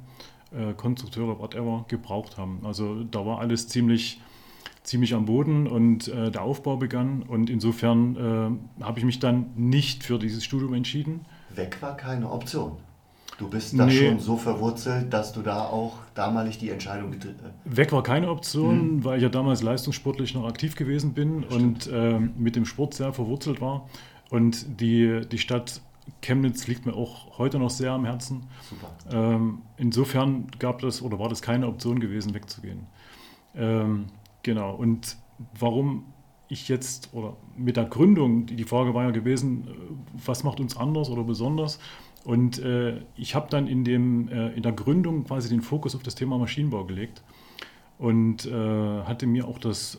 äh, 0.53 0.75
Konstrukteure, 0.75 1.39
whatever, 1.39 1.85
gebraucht 1.89 2.37
haben. 2.37 2.61
Also 2.65 3.05
da 3.05 3.25
war 3.25 3.39
alles 3.39 3.69
ziemlich, 3.69 4.21
ziemlich 4.83 5.15
am 5.15 5.27
Boden 5.27 5.67
und 5.67 6.09
äh, 6.09 6.31
der 6.31 6.43
Aufbau 6.43 6.77
begann. 6.77 7.23
Und 7.23 7.51
insofern 7.51 8.61
äh, 8.81 8.85
habe 8.85 8.99
ich 8.99 9.05
mich 9.05 9.19
dann 9.19 9.51
nicht 9.57 10.05
für 10.05 10.19
dieses 10.19 10.45
Studium 10.45 10.75
entschieden. 10.75 11.25
weg 11.55 11.79
war 11.81 11.97
keine 11.97 12.31
Option. 12.31 12.77
Du 13.39 13.49
bist 13.49 13.79
da 13.79 13.87
Nee. 13.87 14.09
schon 14.09 14.19
so 14.19 14.37
verwurzelt, 14.37 15.13
dass 15.13 15.33
du 15.33 15.43
da 15.43 15.65
auch 15.65 15.95
damalig 16.15 16.59
die 16.59 16.71
Entscheidung 16.71 17.13
getroffen 17.13 17.37
Weg 17.65 17.93
war 17.93 18.03
keine 18.03 18.29
Option, 18.31 19.05
weil 19.05 19.19
ich 19.19 19.23
ja 19.23 19.29
damals 19.29 19.63
leistungssportlich 19.63 20.35
noch 20.35 20.45
aktiv 20.45 20.75
gewesen 20.75 21.15
bin 21.15 21.45
und 21.45 21.89
ähm, 21.93 22.33
mit 22.37 22.57
dem 22.57 22.65
Sport 22.67 22.95
sehr 22.95 23.13
verwurzelt 23.13 23.61
war. 23.61 23.89
Und 24.31 24.81
die, 24.81 25.23
die 25.31 25.39
Stadt 25.39 25.81
Chemnitz 26.21 26.67
liegt 26.67 26.85
mir 26.85 26.95
auch 26.95 27.39
heute 27.39 27.59
noch 27.59 27.71
sehr 27.71 27.93
am 27.93 28.05
Herzen. 28.05 28.43
Ähm, 29.11 29.63
insofern 29.77 30.49
gab 30.59 30.81
das 30.81 31.01
oder 31.01 31.19
war 31.19 31.29
das 31.29 31.41
keine 31.41 31.69
Option 31.69 32.01
gewesen, 32.01 32.35
wegzugehen. 32.35 32.87
Ähm, 33.55 34.07
genau. 34.43 34.75
Und 34.75 35.17
warum 35.59 36.07
ich 36.49 36.69
jetzt, 36.69 37.11
oder 37.13 37.37
mit 37.57 37.77
der 37.77 37.85
Gründung, 37.85 38.47
die 38.47 38.65
Frage 38.65 38.95
war 38.95 39.05
ja 39.05 39.11
gewesen, 39.11 39.69
äh, 39.69 39.71
was 40.27 40.45
macht 40.45 40.61
uns 40.61 40.77
anders 40.77 41.11
oder 41.11 41.23
besonders? 41.23 41.79
Und 42.25 42.59
äh, 42.59 43.01
ich 43.17 43.35
habe 43.35 43.49
dann 43.51 43.67
in, 43.67 43.85
dem, 43.85 44.29
äh, 44.29 44.49
in 44.51 44.63
der 44.63 44.73
Gründung 44.73 45.25
quasi 45.25 45.49
den 45.49 45.63
Fokus 45.63 45.95
auf 45.95 46.03
das 46.03 46.15
Thema 46.15 46.39
Maschinenbau 46.39 46.85
gelegt 46.85 47.23
und 47.99 48.47
äh, 48.47 49.03
hatte 49.03 49.27
mir 49.27 49.49
auch 49.49 49.59
das 49.59 49.97
äh, 49.97 49.99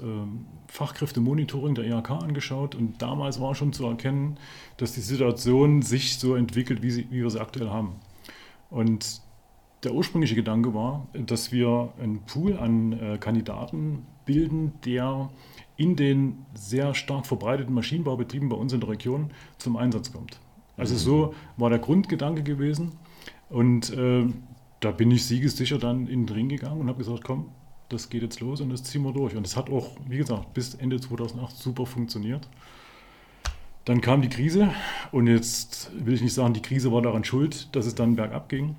Fachkräftemonitoring 0.67 1.75
der 1.75 1.85
IHK 1.85 2.11
angeschaut. 2.11 2.75
Und 2.75 3.01
damals 3.01 3.41
war 3.41 3.55
schon 3.55 3.73
zu 3.73 3.85
erkennen, 3.85 4.37
dass 4.77 4.93
die 4.93 5.01
Situation 5.01 5.81
sich 5.81 6.17
so 6.17 6.35
entwickelt, 6.35 6.81
wie, 6.81 6.91
sie, 6.91 7.07
wie 7.09 7.21
wir 7.21 7.29
sie 7.29 7.41
aktuell 7.41 7.69
haben. 7.69 7.95
Und 8.69 9.21
der 9.83 9.93
ursprüngliche 9.93 10.35
Gedanke 10.35 10.73
war, 10.73 11.07
dass 11.13 11.51
wir 11.51 11.93
einen 11.99 12.21
Pool 12.25 12.57
an 12.57 12.93
äh, 12.93 13.17
Kandidaten 13.17 14.05
bilden, 14.25 14.73
der 14.85 15.29
in 15.77 15.95
den 15.95 16.45
sehr 16.53 16.93
stark 16.93 17.25
verbreiteten 17.25 17.73
Maschinenbaubetrieben 17.73 18.49
bei 18.49 18.55
uns 18.55 18.73
in 18.73 18.81
der 18.81 18.89
Region 18.89 19.31
zum 19.57 19.77
Einsatz 19.77 20.11
kommt. 20.11 20.39
Also 20.79 20.95
so 20.95 21.33
war 21.57 21.69
der 21.69 21.79
Grundgedanke 21.79 22.43
gewesen. 22.43 22.93
Und 23.49 23.91
äh, 23.95 24.25
da 24.79 24.91
bin 24.91 25.11
ich 25.11 25.25
siegessicher 25.25 25.77
dann 25.77 26.07
in 26.07 26.25
den 26.25 26.35
Ring 26.35 26.49
gegangen 26.49 26.81
und 26.81 26.87
habe 26.87 26.99
gesagt, 26.99 27.23
komm, 27.23 27.51
das 27.89 28.09
geht 28.09 28.21
jetzt 28.21 28.39
los 28.39 28.61
und 28.61 28.69
das 28.69 28.83
ziehen 28.83 29.03
wir 29.03 29.11
durch. 29.11 29.35
Und 29.35 29.45
es 29.45 29.57
hat 29.57 29.69
auch, 29.69 29.97
wie 30.07 30.17
gesagt, 30.17 30.53
bis 30.53 30.75
Ende 30.75 30.99
2008 30.99 31.55
super 31.55 31.85
funktioniert. 31.85 32.47
Dann 33.85 34.01
kam 34.01 34.21
die 34.21 34.29
Krise 34.29 34.71
und 35.11 35.27
jetzt 35.27 35.91
will 35.93 36.13
ich 36.13 36.21
nicht 36.21 36.33
sagen, 36.33 36.53
die 36.53 36.61
Krise 36.61 36.91
war 36.91 37.01
daran 37.01 37.23
schuld, 37.23 37.75
dass 37.75 37.87
es 37.87 37.95
dann 37.95 38.15
bergab 38.15 38.47
ging. 38.47 38.75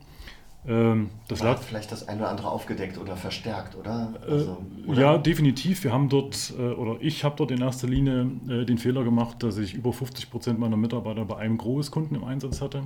Ähm, 0.67 1.09
das 1.29 1.43
hat 1.43 1.61
vielleicht 1.61 1.91
das 1.91 2.07
eine 2.07 2.21
oder 2.21 2.31
andere 2.31 2.51
aufgedeckt 2.51 2.99
oder 2.99 3.17
verstärkt, 3.17 3.77
oder? 3.77 4.13
Äh, 4.27 4.31
also, 4.31 4.59
oder? 4.87 5.01
Ja, 5.01 5.19
definitiv. 5.19 5.85
Wir 5.85 5.93
haben 5.93 6.09
dort, 6.09 6.53
äh, 6.59 6.63
oder 6.63 6.99
ich 7.01 7.25
habe 7.25 7.35
dort 7.37 7.51
in 7.51 7.63
erster 7.63 7.89
Linie 7.89 8.31
äh, 8.49 8.65
den 8.67 8.77
Fehler 8.77 9.03
gemacht, 9.03 9.43
dass 9.43 9.57
ich 9.57 9.75
über 9.75 9.93
50 9.93 10.31
Prozent 10.31 10.59
meiner 10.59 10.77
Mitarbeiter 10.77 11.25
bei 11.25 11.37
einem 11.37 11.57
Großkunden 11.57 12.17
im 12.17 12.25
Einsatz 12.25 12.61
hatte. 12.61 12.83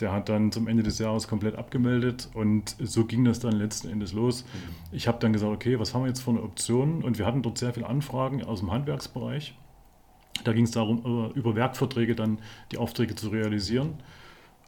Der 0.00 0.12
hat 0.12 0.28
dann 0.28 0.52
zum 0.52 0.66
Ende 0.68 0.82
des 0.82 0.98
Jahres 0.98 1.28
komplett 1.28 1.56
abgemeldet 1.56 2.28
und 2.34 2.76
so 2.78 3.04
ging 3.04 3.24
das 3.24 3.38
dann 3.40 3.52
letzten 3.52 3.88
Endes 3.88 4.12
los. 4.12 4.44
Mhm. 4.44 4.96
Ich 4.96 5.08
habe 5.08 5.18
dann 5.20 5.32
gesagt, 5.32 5.52
okay, 5.52 5.78
was 5.78 5.94
haben 5.94 6.02
wir 6.02 6.08
jetzt 6.08 6.20
für 6.20 6.30
eine 6.30 6.42
Option? 6.42 7.02
Und 7.02 7.18
wir 7.18 7.26
hatten 7.26 7.42
dort 7.42 7.58
sehr 7.58 7.72
viele 7.72 7.86
Anfragen 7.86 8.42
aus 8.44 8.60
dem 8.60 8.70
Handwerksbereich. 8.70 9.54
Da 10.44 10.52
ging 10.54 10.64
es 10.64 10.70
darum, 10.70 11.32
über 11.34 11.54
Werkverträge 11.54 12.14
dann 12.14 12.38
die 12.72 12.78
Aufträge 12.78 13.14
zu 13.14 13.28
realisieren. 13.28 13.94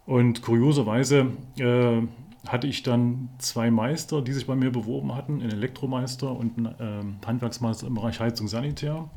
Und 0.06 0.42
kurioserweise 0.42 1.28
äh, 1.58 2.02
hatte 2.46 2.66
ich 2.66 2.82
dann 2.82 3.28
zwei 3.38 3.70
Meister, 3.70 4.20
die 4.20 4.32
sich 4.32 4.46
bei 4.46 4.56
mir 4.56 4.70
beworben 4.70 5.14
hatten, 5.14 5.40
einen 5.40 5.52
Elektromeister 5.52 6.32
und 6.32 6.58
einen 6.58 7.20
äh, 7.22 7.26
Handwerksmeister 7.26 7.86
im 7.86 7.94
Bereich 7.94 8.18
Heizung 8.20 8.48
Sanitär. 8.48 9.08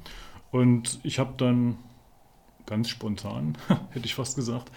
Und 0.52 1.00
ich 1.04 1.18
habe 1.18 1.34
dann 1.38 1.78
ganz 2.66 2.90
spontan, 2.90 3.58
hätte 3.92 4.06
ich 4.06 4.16
fast 4.16 4.36
gesagt, 4.36 4.72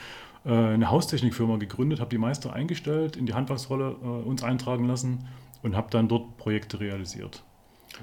äh, 0.44 0.50
eine 0.50 0.90
Haustechnikfirma 0.90 1.56
gegründet, 1.56 2.00
habe 2.00 2.10
die 2.10 2.18
Meister 2.18 2.52
eingestellt, 2.52 3.16
in 3.16 3.26
die 3.26 3.34
Handwerksrolle 3.34 3.96
äh, 4.02 4.06
uns 4.06 4.42
eintragen 4.42 4.86
lassen 4.86 5.28
und 5.62 5.76
habe 5.76 5.88
dann 5.90 6.08
dort 6.08 6.36
Projekte 6.38 6.80
realisiert. 6.80 7.42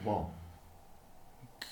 Wow. 0.04 0.28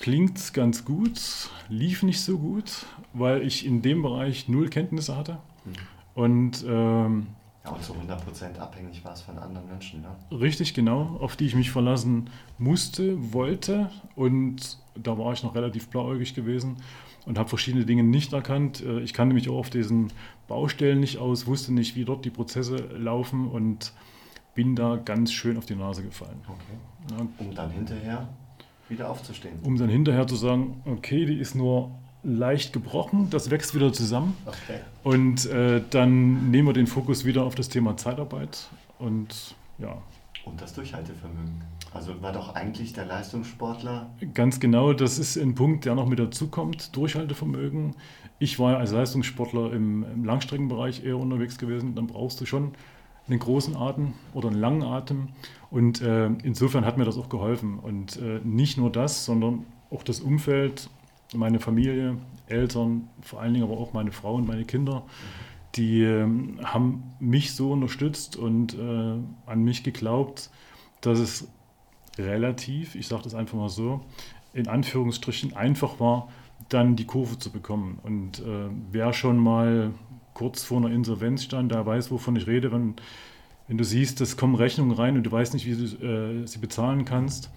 Klingt 0.00 0.52
ganz 0.52 0.84
gut, 0.84 1.20
lief 1.68 2.02
nicht 2.02 2.20
so 2.20 2.38
gut, 2.38 2.86
weil 3.12 3.42
ich 3.42 3.64
in 3.64 3.80
dem 3.82 4.02
Bereich 4.02 4.48
null 4.48 4.68
Kenntnisse 4.68 5.16
hatte. 5.16 5.38
Mhm. 5.64 5.74
Und, 6.14 6.64
ähm, 6.68 7.26
und 7.64 7.82
zu 7.82 7.94
100% 7.94 8.58
abhängig 8.58 9.04
war 9.04 9.14
es 9.14 9.22
von 9.22 9.38
anderen 9.38 9.68
Menschen. 9.68 10.02
Ne? 10.02 10.38
Richtig, 10.38 10.74
genau, 10.74 11.16
auf 11.20 11.36
die 11.36 11.46
ich 11.46 11.54
mich 11.54 11.70
verlassen 11.70 12.30
musste, 12.58 13.32
wollte. 13.32 13.90
Und 14.14 14.78
da 14.94 15.18
war 15.18 15.32
ich 15.32 15.42
noch 15.42 15.54
relativ 15.54 15.88
blauäugig 15.88 16.34
gewesen 16.34 16.76
und 17.26 17.38
habe 17.38 17.48
verschiedene 17.48 17.84
Dinge 17.84 18.02
nicht 18.02 18.32
erkannt. 18.32 18.82
Äh, 18.82 19.00
ich 19.00 19.14
kannte 19.14 19.34
mich 19.34 19.48
auch 19.48 19.56
auf 19.56 19.70
diesen 19.70 20.12
Baustellen 20.46 21.00
nicht 21.00 21.18
aus, 21.18 21.46
wusste 21.46 21.72
nicht, 21.72 21.96
wie 21.96 22.04
dort 22.04 22.24
die 22.24 22.30
Prozesse 22.30 22.76
laufen 22.76 23.48
und 23.48 23.92
bin 24.54 24.76
da 24.76 24.96
ganz 24.96 25.32
schön 25.32 25.56
auf 25.56 25.66
die 25.66 25.74
Nase 25.74 26.02
gefallen. 26.02 26.40
Okay. 26.46 27.16
Ja. 27.18 27.26
Um 27.38 27.54
dann 27.54 27.70
hinterher 27.70 28.28
wieder 28.88 29.10
aufzustehen. 29.10 29.58
Um 29.62 29.76
dann 29.76 29.88
hinterher 29.88 30.26
zu 30.26 30.36
sagen, 30.36 30.82
okay, 30.84 31.24
die 31.24 31.38
ist 31.38 31.54
nur 31.54 31.90
leicht 32.24 32.72
gebrochen, 32.72 33.28
das 33.30 33.50
wächst 33.50 33.74
wieder 33.74 33.92
zusammen. 33.92 34.36
Okay. 34.46 34.80
Und 35.02 35.46
äh, 35.46 35.82
dann 35.90 36.50
nehmen 36.50 36.68
wir 36.68 36.72
den 36.72 36.86
Fokus 36.86 37.24
wieder 37.24 37.44
auf 37.44 37.54
das 37.54 37.68
Thema 37.68 37.96
Zeitarbeit 37.96 38.68
und 38.98 39.54
ja. 39.78 39.96
Und 40.44 40.60
das 40.60 40.74
Durchhaltevermögen. 40.74 41.62
Also 41.92 42.20
war 42.20 42.32
doch 42.32 42.54
eigentlich 42.54 42.92
der 42.92 43.06
Leistungssportler. 43.06 44.10
Ganz 44.34 44.58
genau, 44.58 44.92
das 44.92 45.18
ist 45.18 45.36
ein 45.36 45.54
Punkt, 45.54 45.84
der 45.84 45.94
noch 45.94 46.06
mit 46.06 46.18
dazukommt, 46.18 46.94
Durchhaltevermögen. 46.96 47.94
Ich 48.40 48.58
war 48.58 48.72
ja 48.72 48.78
als 48.78 48.92
Leistungssportler 48.92 49.72
im, 49.72 50.04
im 50.12 50.24
Langstreckenbereich 50.24 51.04
eher 51.04 51.18
unterwegs 51.18 51.56
gewesen, 51.56 51.94
dann 51.94 52.08
brauchst 52.08 52.40
du 52.40 52.46
schon 52.46 52.72
einen 53.28 53.38
großen 53.38 53.76
Atem 53.76 54.14
oder 54.34 54.48
einen 54.48 54.58
langen 54.58 54.82
Atem. 54.82 55.28
Und 55.70 56.02
äh, 56.02 56.26
insofern 56.42 56.84
hat 56.84 56.98
mir 56.98 57.04
das 57.04 57.16
auch 57.16 57.28
geholfen. 57.28 57.78
Und 57.78 58.16
äh, 58.16 58.40
nicht 58.42 58.76
nur 58.76 58.90
das, 58.90 59.24
sondern 59.24 59.64
auch 59.90 60.02
das 60.02 60.20
Umfeld, 60.20 60.90
meine 61.34 61.60
Familie, 61.60 62.16
Eltern, 62.46 63.08
vor 63.20 63.40
allen 63.40 63.54
Dingen 63.54 63.64
aber 63.64 63.78
auch 63.78 63.92
meine 63.92 64.12
Frau 64.12 64.34
und 64.34 64.46
meine 64.46 64.64
Kinder, 64.64 65.02
die 65.74 66.02
äh, 66.02 66.26
haben 66.62 67.14
mich 67.18 67.54
so 67.54 67.72
unterstützt 67.72 68.36
und 68.36 68.74
äh, 68.74 69.16
an 69.46 69.64
mich 69.64 69.82
geglaubt, 69.82 70.50
dass 71.00 71.18
es 71.18 71.48
relativ, 72.18 72.94
ich 72.94 73.08
sage 73.08 73.24
das 73.24 73.34
einfach 73.34 73.58
mal 73.58 73.68
so, 73.68 74.00
in 74.52 74.68
Anführungsstrichen 74.68 75.54
einfach 75.54 75.98
war, 75.98 76.28
dann 76.68 76.96
die 76.96 77.06
Kurve 77.06 77.38
zu 77.38 77.50
bekommen. 77.50 77.98
Und 78.02 78.38
äh, 78.40 78.68
wer 78.92 79.12
schon 79.12 79.36
mal 79.38 79.92
kurz 80.32 80.62
vor 80.62 80.78
einer 80.78 80.90
Insolvenz 80.90 81.44
stand, 81.44 81.72
der 81.72 81.84
weiß, 81.84 82.10
wovon 82.10 82.36
ich 82.36 82.46
rede, 82.46 82.70
wenn, 82.72 82.94
wenn 83.66 83.78
du 83.78 83.84
siehst, 83.84 84.20
es 84.20 84.36
kommen 84.36 84.54
Rechnungen 84.54 84.92
rein 84.92 85.16
und 85.16 85.24
du 85.24 85.32
weißt 85.32 85.54
nicht, 85.54 85.66
wie 85.66 85.74
du 85.74 86.06
äh, 86.06 86.46
sie 86.46 86.58
bezahlen 86.58 87.04
kannst 87.04 87.50
ähm, 87.50 87.54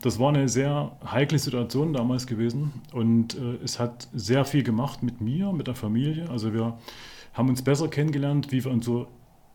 das 0.00 0.20
war 0.20 0.28
eine 0.28 0.48
sehr 0.48 0.92
heikle 1.04 1.38
Situation 1.38 1.92
damals 1.92 2.28
gewesen 2.28 2.72
und 2.92 3.34
äh, 3.34 3.56
es 3.64 3.80
hat 3.80 4.08
sehr 4.12 4.44
viel 4.44 4.62
gemacht 4.62 5.02
mit 5.02 5.20
mir, 5.20 5.52
mit 5.52 5.66
der 5.66 5.74
Familie. 5.74 6.28
Also 6.30 6.54
wir 6.54 6.78
haben 7.34 7.48
uns 7.48 7.62
besser 7.62 7.88
kennengelernt, 7.88 8.52
wie 8.52 8.64
wir 8.64 8.70
in 8.70 8.82
so 8.82 9.08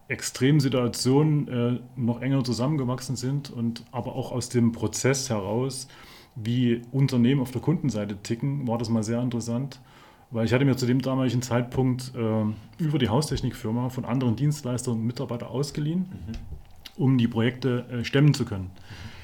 extremen 0.10 0.60
Situationen 0.60 1.48
äh, 1.48 1.80
noch 1.96 2.22
enger 2.22 2.44
zusammengewachsen 2.44 3.16
sind 3.16 3.50
und 3.50 3.86
aber 3.92 4.16
auch 4.16 4.34
aus 4.34 4.50
dem 4.50 4.74
Prozess 4.74 5.30
heraus, 5.30 5.88
wie 6.36 6.82
Unternehmen 6.92 7.40
auf 7.40 7.52
der 7.52 7.62
Kundenseite 7.62 8.18
ticken, 8.22 8.68
war 8.68 8.78
das 8.78 8.90
mal 8.90 9.04
sehr 9.04 9.22
interessant. 9.22 9.80
Weil 10.32 10.46
ich 10.46 10.52
hatte 10.52 10.66
mir 10.66 10.76
zu 10.76 10.86
dem 10.86 11.02
damaligen 11.02 11.42
Zeitpunkt 11.42 12.12
äh, 12.14 12.84
über 12.84 13.00
die 13.00 13.08
Haustechnikfirma 13.08 13.88
von 13.88 14.04
anderen 14.04 14.36
Dienstleistern 14.36 14.96
und 14.96 15.06
Mitarbeitern 15.06 15.48
ausgeliehen, 15.48 16.00
mhm. 16.00 17.02
um 17.02 17.18
die 17.18 17.30
Projekte 17.30 18.04
stemmen 18.04 18.34
zu 18.34 18.44
können. 18.44 18.66
Mhm. 18.66 19.17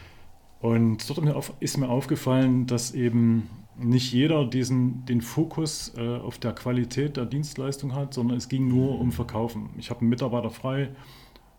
Und 0.63 1.10
dort 1.10 1.51
ist 1.60 1.77
mir 1.77 1.89
aufgefallen, 1.89 2.67
dass 2.67 2.93
eben 2.93 3.50
nicht 3.77 4.13
jeder 4.13 4.46
diesen, 4.46 5.03
den 5.05 5.20
Fokus 5.20 5.93
äh, 5.98 6.17
auf 6.20 6.38
der 6.38 6.53
Qualität 6.53 7.17
der 7.17 7.25
Dienstleistung 7.25 7.93
hat, 7.93 8.13
sondern 8.13 8.38
es 8.38 8.48
ging 8.48 8.70
nur 8.70 8.98
um 8.98 9.12
Verkaufen. 9.12 9.72
Ich 9.77 9.89
habe 9.89 10.00
einen 10.00 10.10
Mitarbeiter 10.10 10.50
frei 10.50 10.91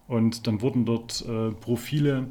und 0.08 0.46
dann 0.46 0.62
wurden 0.62 0.86
dort 0.86 1.22
äh, 1.28 1.50
Profile 1.50 2.28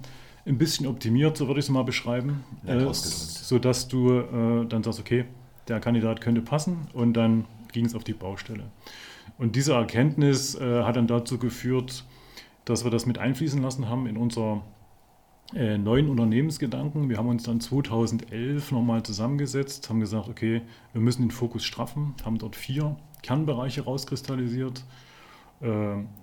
ein 0.47 0.57
bisschen 0.57 0.87
optimiert, 0.87 1.37
so 1.37 1.45
würde 1.45 1.59
ich 1.59 1.67
es 1.67 1.69
mal 1.69 1.83
beschreiben, 1.83 2.43
äh, 2.65 2.91
sodass 2.91 3.87
du 3.87 4.21
äh, 4.21 4.65
dann 4.65 4.81
sagst, 4.81 4.99
okay, 4.99 5.25
der 5.67 5.79
Kandidat 5.79 6.21
könnte 6.21 6.41
passen 6.41 6.87
und 6.93 7.13
dann 7.13 7.45
ging 7.71 7.85
es 7.85 7.93
auf 7.93 8.03
die 8.03 8.13
Baustelle. 8.13 8.63
Und 9.37 9.55
diese 9.55 9.73
Erkenntnis 9.73 10.55
äh, 10.55 10.81
hat 10.81 10.95
dann 10.95 11.05
dazu 11.05 11.37
geführt, 11.37 12.03
dass 12.65 12.83
wir 12.83 12.89
das 12.89 13.05
mit 13.05 13.19
einfließen 13.19 13.61
lassen 13.61 13.89
haben 13.89 14.07
in 14.07 14.17
unser 14.17 14.63
äh, 15.55 15.77
neuen 15.77 16.09
Unternehmensgedanken. 16.09 17.09
Wir 17.09 17.17
haben 17.17 17.27
uns 17.27 17.43
dann 17.43 17.61
2011 17.61 18.71
nochmal 18.71 19.03
zusammengesetzt, 19.03 19.89
haben 19.89 19.99
gesagt, 19.99 20.27
okay, 20.27 20.61
wir 20.93 21.01
müssen 21.01 21.23
den 21.23 21.31
Fokus 21.31 21.63
straffen, 21.63 22.15
haben 22.25 22.37
dort 22.37 22.55
vier 22.55 22.95
Kernbereiche 23.21 23.83
rauskristallisiert, 23.83 24.83
äh, 25.61 25.67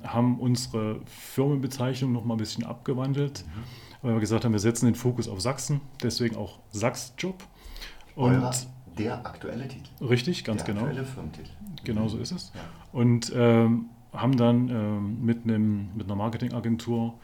haben 0.02 0.38
unsere 0.40 1.00
Firmenbezeichnung 1.06 2.12
nochmal 2.12 2.36
ein 2.36 2.40
bisschen 2.40 2.64
abgewandelt, 2.64 3.44
mhm. 3.46 4.06
weil 4.06 4.14
wir 4.14 4.20
gesagt 4.20 4.44
haben, 4.44 4.52
wir 4.52 4.60
setzen 4.60 4.86
den 4.86 4.94
Fokus 4.94 5.28
auf 5.28 5.40
Sachsen, 5.40 5.80
deswegen 6.02 6.36
auch 6.36 6.58
Sachsjob. 6.70 7.42
Und 8.16 8.34
Euer, 8.34 8.52
der 8.98 9.26
aktuelle 9.26 9.68
Titel. 9.68 10.04
Richtig, 10.04 10.44
ganz 10.44 10.64
der 10.64 10.74
genau. 10.74 10.86
Der 10.86 10.90
aktuelle 10.90 11.08
Firmentitel. 11.08 11.50
Genau 11.84 12.08
so 12.08 12.18
ist 12.18 12.32
es. 12.32 12.52
Ja. 12.54 12.60
Und 12.92 13.32
ähm, 13.34 13.86
haben 14.12 14.36
dann 14.36 14.68
ähm, 14.68 15.24
mit, 15.24 15.44
einem, 15.44 15.90
mit 15.94 16.06
einer 16.06 16.16
Marketingagentur 16.16 17.14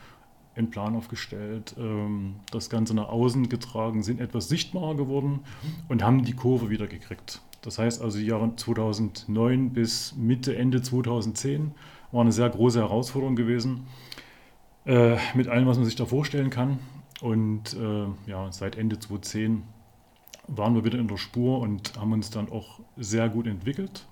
einen 0.56 0.70
Plan 0.70 0.96
aufgestellt, 0.96 1.74
ähm, 1.78 2.36
das 2.50 2.70
Ganze 2.70 2.94
nach 2.94 3.08
außen 3.08 3.48
getragen, 3.48 4.02
sind 4.02 4.20
etwas 4.20 4.48
sichtbarer 4.48 4.94
geworden 4.94 5.40
und 5.88 6.02
haben 6.02 6.24
die 6.24 6.32
Kurve 6.32 6.70
wieder 6.70 6.86
gekriegt. 6.86 7.40
Das 7.62 7.78
heißt 7.78 8.00
also, 8.00 8.18
die 8.18 8.26
Jahre 8.26 8.54
2009 8.54 9.70
bis 9.70 10.14
Mitte, 10.16 10.56
Ende 10.56 10.82
2010 10.82 11.72
war 12.12 12.20
eine 12.20 12.32
sehr 12.32 12.48
große 12.48 12.78
Herausforderung 12.78 13.36
gewesen, 13.36 13.86
äh, 14.84 15.16
mit 15.34 15.48
allem, 15.48 15.66
was 15.66 15.76
man 15.76 15.84
sich 15.84 15.96
da 15.96 16.06
vorstellen 16.06 16.50
kann. 16.50 16.78
Und 17.20 17.74
äh, 17.74 18.30
ja, 18.30 18.52
seit 18.52 18.76
Ende 18.76 18.98
2010 18.98 19.62
waren 20.48 20.74
wir 20.74 20.84
wieder 20.84 20.98
in 20.98 21.08
der 21.08 21.16
Spur 21.16 21.60
und 21.60 21.98
haben 21.98 22.12
uns 22.12 22.30
dann 22.30 22.50
auch 22.50 22.80
sehr 22.96 23.28
gut 23.28 23.46
entwickelt. 23.46 24.06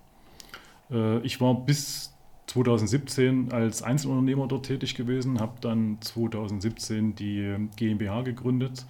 Äh, 0.91 1.19
ich 1.21 1.41
war 1.41 1.55
bis 1.55 2.14
2017 2.55 3.51
als 3.51 3.83
Einzelunternehmer 3.83 4.47
dort 4.47 4.67
tätig 4.67 4.95
gewesen, 4.95 5.41
habe 5.41 5.55
dann 5.61 5.99
2017 6.01 7.17
die 7.17 7.57
GmbH 7.75 8.23
gegründet, 8.23 8.87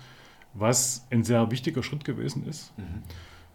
was 0.53 1.07
ein 1.11 1.25
sehr 1.25 1.51
wichtiger 1.51 1.83
Schritt 1.83 2.05
gewesen 2.05 2.47
ist. 2.47 2.77
Mhm. 2.77 3.03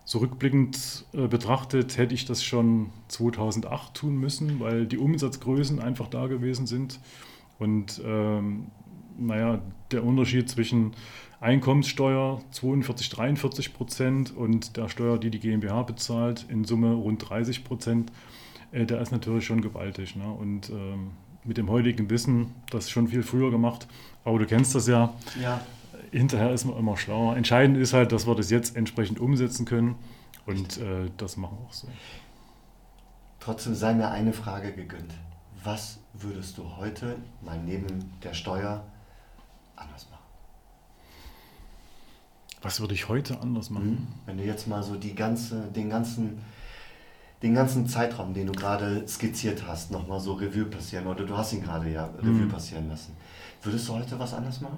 Zurückblickend 0.05 1.05
äh, 1.13 1.27
betrachtet 1.27 1.99
hätte 1.99 2.15
ich 2.15 2.25
das 2.25 2.43
schon 2.43 2.89
2008 3.09 3.93
tun 3.93 4.17
müssen, 4.17 4.59
weil 4.59 4.87
die 4.87 4.97
Umsatzgrößen 4.97 5.79
einfach 5.79 6.07
da 6.07 6.25
gewesen 6.25 6.65
sind. 6.65 6.99
Und 7.59 8.01
ähm, 8.03 8.71
naja, 9.15 9.61
der 9.91 10.03
Unterschied 10.03 10.49
zwischen 10.49 10.93
Einkommenssteuer 11.39 12.41
42, 12.49 13.09
43 13.09 13.73
Prozent 13.75 14.35
und 14.35 14.75
der 14.75 14.89
Steuer, 14.89 15.19
die 15.19 15.29
die 15.29 15.39
GmbH 15.39 15.83
bezahlt, 15.83 16.47
in 16.49 16.63
Summe 16.63 16.93
rund 16.93 17.29
30 17.29 17.63
Prozent, 17.63 18.11
äh, 18.71 18.85
der 18.85 19.01
ist 19.01 19.11
natürlich 19.11 19.45
schon 19.45 19.61
gewaltig. 19.61 20.15
Ne? 20.15 20.29
Und 20.31 20.69
ähm, 20.69 21.11
mit 21.43 21.57
dem 21.57 21.69
heutigen 21.69 22.09
Wissen, 22.09 22.53
das 22.69 22.89
schon 22.89 23.07
viel 23.07 23.23
früher 23.23 23.51
gemacht, 23.51 23.88
aber 24.23 24.39
du 24.39 24.45
kennst 24.45 24.75
das 24.75 24.88
ja. 24.88 25.13
Ja. 25.41 25.61
Hinterher 26.11 26.51
ist 26.51 26.65
man 26.65 26.77
immer 26.77 26.97
schlauer. 26.97 27.38
Entscheidend 27.38 27.77
ist 27.77 27.93
halt, 27.93 28.11
dass 28.11 28.27
wir 28.27 28.35
das 28.35 28.49
jetzt 28.49 28.75
entsprechend 28.75 29.19
umsetzen 29.19 29.65
können 29.65 29.95
und 30.45 30.77
äh, 30.77 31.09
das 31.17 31.38
machen 31.38 31.57
wir 31.59 31.67
auch 31.67 31.73
so. 31.73 31.88
Trotzdem 33.39 33.73
sei 33.73 33.93
mir 33.93 34.09
eine 34.09 34.33
Frage 34.33 34.73
gegönnt. 34.73 35.13
Was 35.63 35.99
würdest 36.13 36.57
du 36.57 36.77
heute 36.77 37.17
mal 37.41 37.59
neben 37.59 38.11
der 38.23 38.33
Steuer 38.33 38.85
anders 39.75 40.09
machen? 40.09 40.23
Was 42.61 42.81
würde 42.81 42.93
ich 42.93 43.07
heute 43.07 43.39
anders 43.41 43.69
machen? 43.69 43.91
Mhm. 43.91 44.07
Wenn 44.25 44.38
du 44.38 44.43
jetzt 44.43 44.67
mal 44.67 44.83
so 44.83 44.95
die 44.95 45.15
ganze, 45.15 45.67
den 45.67 45.89
ganzen 45.89 46.39
den 47.41 47.55
ganzen 47.55 47.88
Zeitraum, 47.88 48.34
den 48.34 48.48
du 48.48 48.53
gerade 48.53 49.08
skizziert 49.08 49.65
hast, 49.65 49.91
nochmal 49.91 50.19
so 50.19 50.34
Revue 50.34 50.65
passieren 50.65 51.08
oder 51.08 51.25
du 51.25 51.38
hast 51.38 51.53
ihn 51.53 51.62
gerade 51.62 51.89
ja 51.89 52.05
Revue 52.05 52.46
mhm. 52.46 52.50
passieren 52.50 52.89
lassen. 52.89 53.15
Würdest 53.62 53.88
du 53.88 53.93
heute 53.93 54.19
was 54.19 54.34
anders 54.34 54.60
machen? 54.62 54.77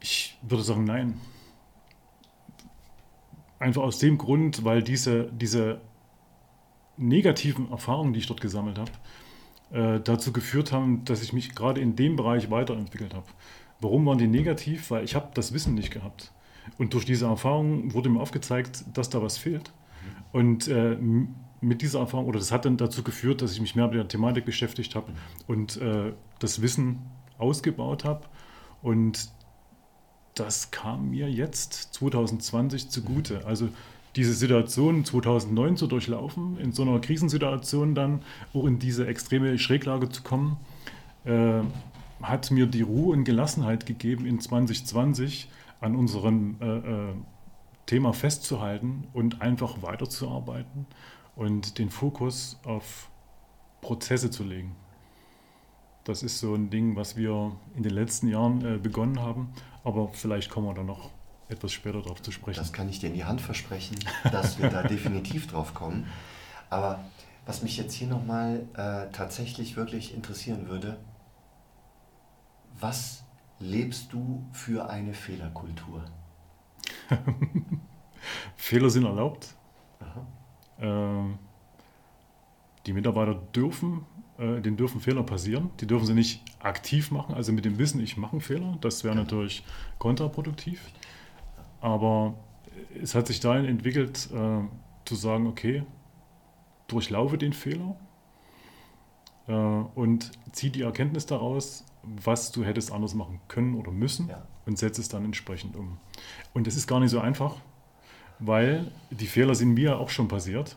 Ich 0.00 0.38
würde 0.42 0.62
sagen, 0.62 0.84
nein. 0.84 1.20
Einfach 3.58 3.82
aus 3.82 3.98
dem 3.98 4.18
Grund, 4.18 4.64
weil 4.64 4.82
diese, 4.82 5.24
diese 5.32 5.80
negativen 6.96 7.70
Erfahrungen, 7.70 8.12
die 8.12 8.20
ich 8.20 8.26
dort 8.26 8.40
gesammelt 8.40 8.78
habe, 8.78 8.90
äh, 9.72 10.00
dazu 10.00 10.32
geführt 10.32 10.72
haben, 10.72 11.04
dass 11.04 11.22
ich 11.22 11.32
mich 11.32 11.54
gerade 11.54 11.80
in 11.80 11.96
dem 11.96 12.14
Bereich 12.14 12.50
weiterentwickelt 12.50 13.14
habe. 13.14 13.26
Warum 13.80 14.06
waren 14.06 14.18
die 14.18 14.28
negativ? 14.28 14.90
Weil 14.90 15.04
ich 15.04 15.14
habe 15.14 15.28
das 15.34 15.52
Wissen 15.52 15.74
nicht 15.74 15.90
gehabt. 15.90 16.32
Und 16.78 16.94
durch 16.94 17.04
diese 17.04 17.26
Erfahrung 17.26 17.92
wurde 17.94 18.08
mir 18.08 18.20
aufgezeigt, 18.20 18.84
dass 18.94 19.10
da 19.10 19.22
was 19.22 19.38
fehlt. 19.38 19.72
Und 20.32 20.68
äh, 20.68 20.96
mit 21.60 21.82
dieser 21.82 22.00
Erfahrung, 22.00 22.26
oder 22.26 22.38
das 22.38 22.52
hat 22.52 22.64
dann 22.64 22.76
dazu 22.76 23.02
geführt, 23.02 23.42
dass 23.42 23.52
ich 23.52 23.60
mich 23.60 23.74
mehr 23.74 23.86
mit 23.86 23.96
der 23.96 24.08
Thematik 24.08 24.44
beschäftigt 24.44 24.94
habe 24.94 25.12
und 25.46 25.76
äh, 25.78 26.12
das 26.38 26.62
Wissen 26.62 27.00
ausgebaut 27.38 28.04
habe. 28.04 28.26
Und 28.82 29.30
das 30.34 30.70
kam 30.70 31.10
mir 31.10 31.30
jetzt 31.30 31.94
2020 31.94 32.90
zugute. 32.90 33.44
Also 33.46 33.68
diese 34.16 34.34
Situation 34.34 35.04
2009 35.04 35.76
zu 35.76 35.86
durchlaufen, 35.86 36.58
in 36.58 36.72
so 36.72 36.82
einer 36.82 37.00
Krisensituation 37.00 37.94
dann 37.94 38.22
auch 38.54 38.66
in 38.66 38.78
diese 38.78 39.06
extreme 39.06 39.58
Schräglage 39.58 40.08
zu 40.08 40.22
kommen, 40.22 40.56
äh, 41.24 41.60
hat 42.22 42.50
mir 42.50 42.66
die 42.66 42.82
Ruhe 42.82 43.12
und 43.12 43.24
Gelassenheit 43.24 43.86
gegeben, 43.86 44.26
in 44.26 44.40
2020 44.40 45.48
an 45.80 45.94
unserem 45.94 46.56
äh, 46.60 46.66
äh, 46.66 47.14
Thema 47.88 48.12
festzuhalten 48.12 49.08
und 49.14 49.40
einfach 49.40 49.82
weiterzuarbeiten 49.82 50.86
und 51.34 51.78
den 51.78 51.88
Fokus 51.88 52.60
auf 52.64 53.10
Prozesse 53.80 54.30
zu 54.30 54.44
legen. 54.44 54.76
Das 56.04 56.22
ist 56.22 56.38
so 56.38 56.54
ein 56.54 56.68
Ding, 56.68 56.96
was 56.96 57.16
wir 57.16 57.56
in 57.74 57.82
den 57.82 57.92
letzten 57.92 58.28
Jahren 58.28 58.64
äh, 58.64 58.78
begonnen 58.78 59.20
haben, 59.20 59.52
aber 59.84 60.08
vielleicht 60.12 60.50
kommen 60.50 60.66
wir 60.66 60.74
da 60.74 60.82
noch 60.82 61.10
etwas 61.48 61.72
später 61.72 62.02
darauf 62.02 62.20
zu 62.20 62.30
sprechen. 62.30 62.58
Das 62.58 62.74
kann 62.74 62.90
ich 62.90 62.98
dir 62.98 63.08
in 63.08 63.14
die 63.14 63.24
Hand 63.24 63.40
versprechen, 63.40 63.96
dass 64.30 64.58
wir 64.58 64.68
da 64.68 64.82
definitiv 64.88 65.46
drauf 65.46 65.72
kommen. 65.72 66.06
Aber 66.68 67.00
was 67.46 67.62
mich 67.62 67.78
jetzt 67.78 67.94
hier 67.94 68.08
nochmal 68.08 68.66
äh, 68.74 69.10
tatsächlich 69.12 69.76
wirklich 69.76 70.14
interessieren 70.14 70.68
würde, 70.68 70.98
was 72.78 73.24
lebst 73.58 74.12
du 74.12 74.46
für 74.52 74.90
eine 74.90 75.14
Fehlerkultur? 75.14 76.04
Fehler 78.56 78.90
sind 78.90 79.04
erlaubt. 79.04 79.54
Äh, 80.78 81.22
die 82.86 82.92
Mitarbeiter 82.92 83.34
dürfen, 83.34 84.06
äh, 84.38 84.60
denen 84.60 84.76
dürfen 84.76 85.00
Fehler 85.00 85.22
passieren. 85.22 85.70
Die 85.80 85.86
dürfen 85.86 86.06
sie 86.06 86.14
nicht 86.14 86.42
aktiv 86.60 87.10
machen, 87.10 87.34
also 87.34 87.52
mit 87.52 87.64
dem 87.64 87.78
Wissen, 87.78 88.00
ich 88.00 88.16
mache 88.16 88.32
einen 88.32 88.40
Fehler. 88.40 88.78
Das 88.80 89.04
wäre 89.04 89.14
natürlich 89.14 89.64
kontraproduktiv. 89.98 90.90
Aber 91.80 92.34
es 93.00 93.14
hat 93.14 93.26
sich 93.26 93.40
dahin 93.40 93.64
entwickelt, 93.64 94.28
äh, 94.32 94.60
zu 95.04 95.14
sagen, 95.14 95.46
okay, 95.46 95.84
durchlaufe 96.86 97.38
den 97.38 97.52
Fehler 97.52 97.96
äh, 99.46 99.52
und 99.52 100.32
zieh 100.52 100.70
die 100.70 100.82
Erkenntnis 100.82 101.26
daraus, 101.26 101.84
was 102.02 102.52
du 102.52 102.64
hättest 102.64 102.92
anders 102.92 103.14
machen 103.14 103.40
können 103.48 103.74
oder 103.74 103.92
müssen 103.92 104.28
ja. 104.28 104.46
Und 104.68 104.78
setze 104.78 105.00
es 105.00 105.08
dann 105.08 105.24
entsprechend 105.24 105.74
um. 105.74 105.96
Und 106.52 106.66
das 106.66 106.76
ist 106.76 106.86
gar 106.86 107.00
nicht 107.00 107.10
so 107.10 107.18
einfach, 107.18 107.56
weil 108.38 108.92
die 109.10 109.26
Fehler 109.26 109.54
sind 109.54 109.74
mir 109.74 109.98
auch 109.98 110.10
schon 110.10 110.28
passiert. 110.28 110.76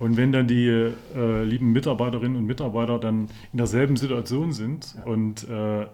Und 0.00 0.16
wenn 0.16 0.32
dann 0.32 0.48
die 0.48 0.66
äh, 0.66 1.44
lieben 1.44 1.70
Mitarbeiterinnen 1.70 2.36
und 2.36 2.46
Mitarbeiter 2.46 2.98
dann 2.98 3.28
in 3.52 3.58
derselben 3.58 3.96
Situation 3.96 4.52
sind 4.52 4.96
ja. 4.96 5.04
und 5.04 5.48
äh, 5.48 5.84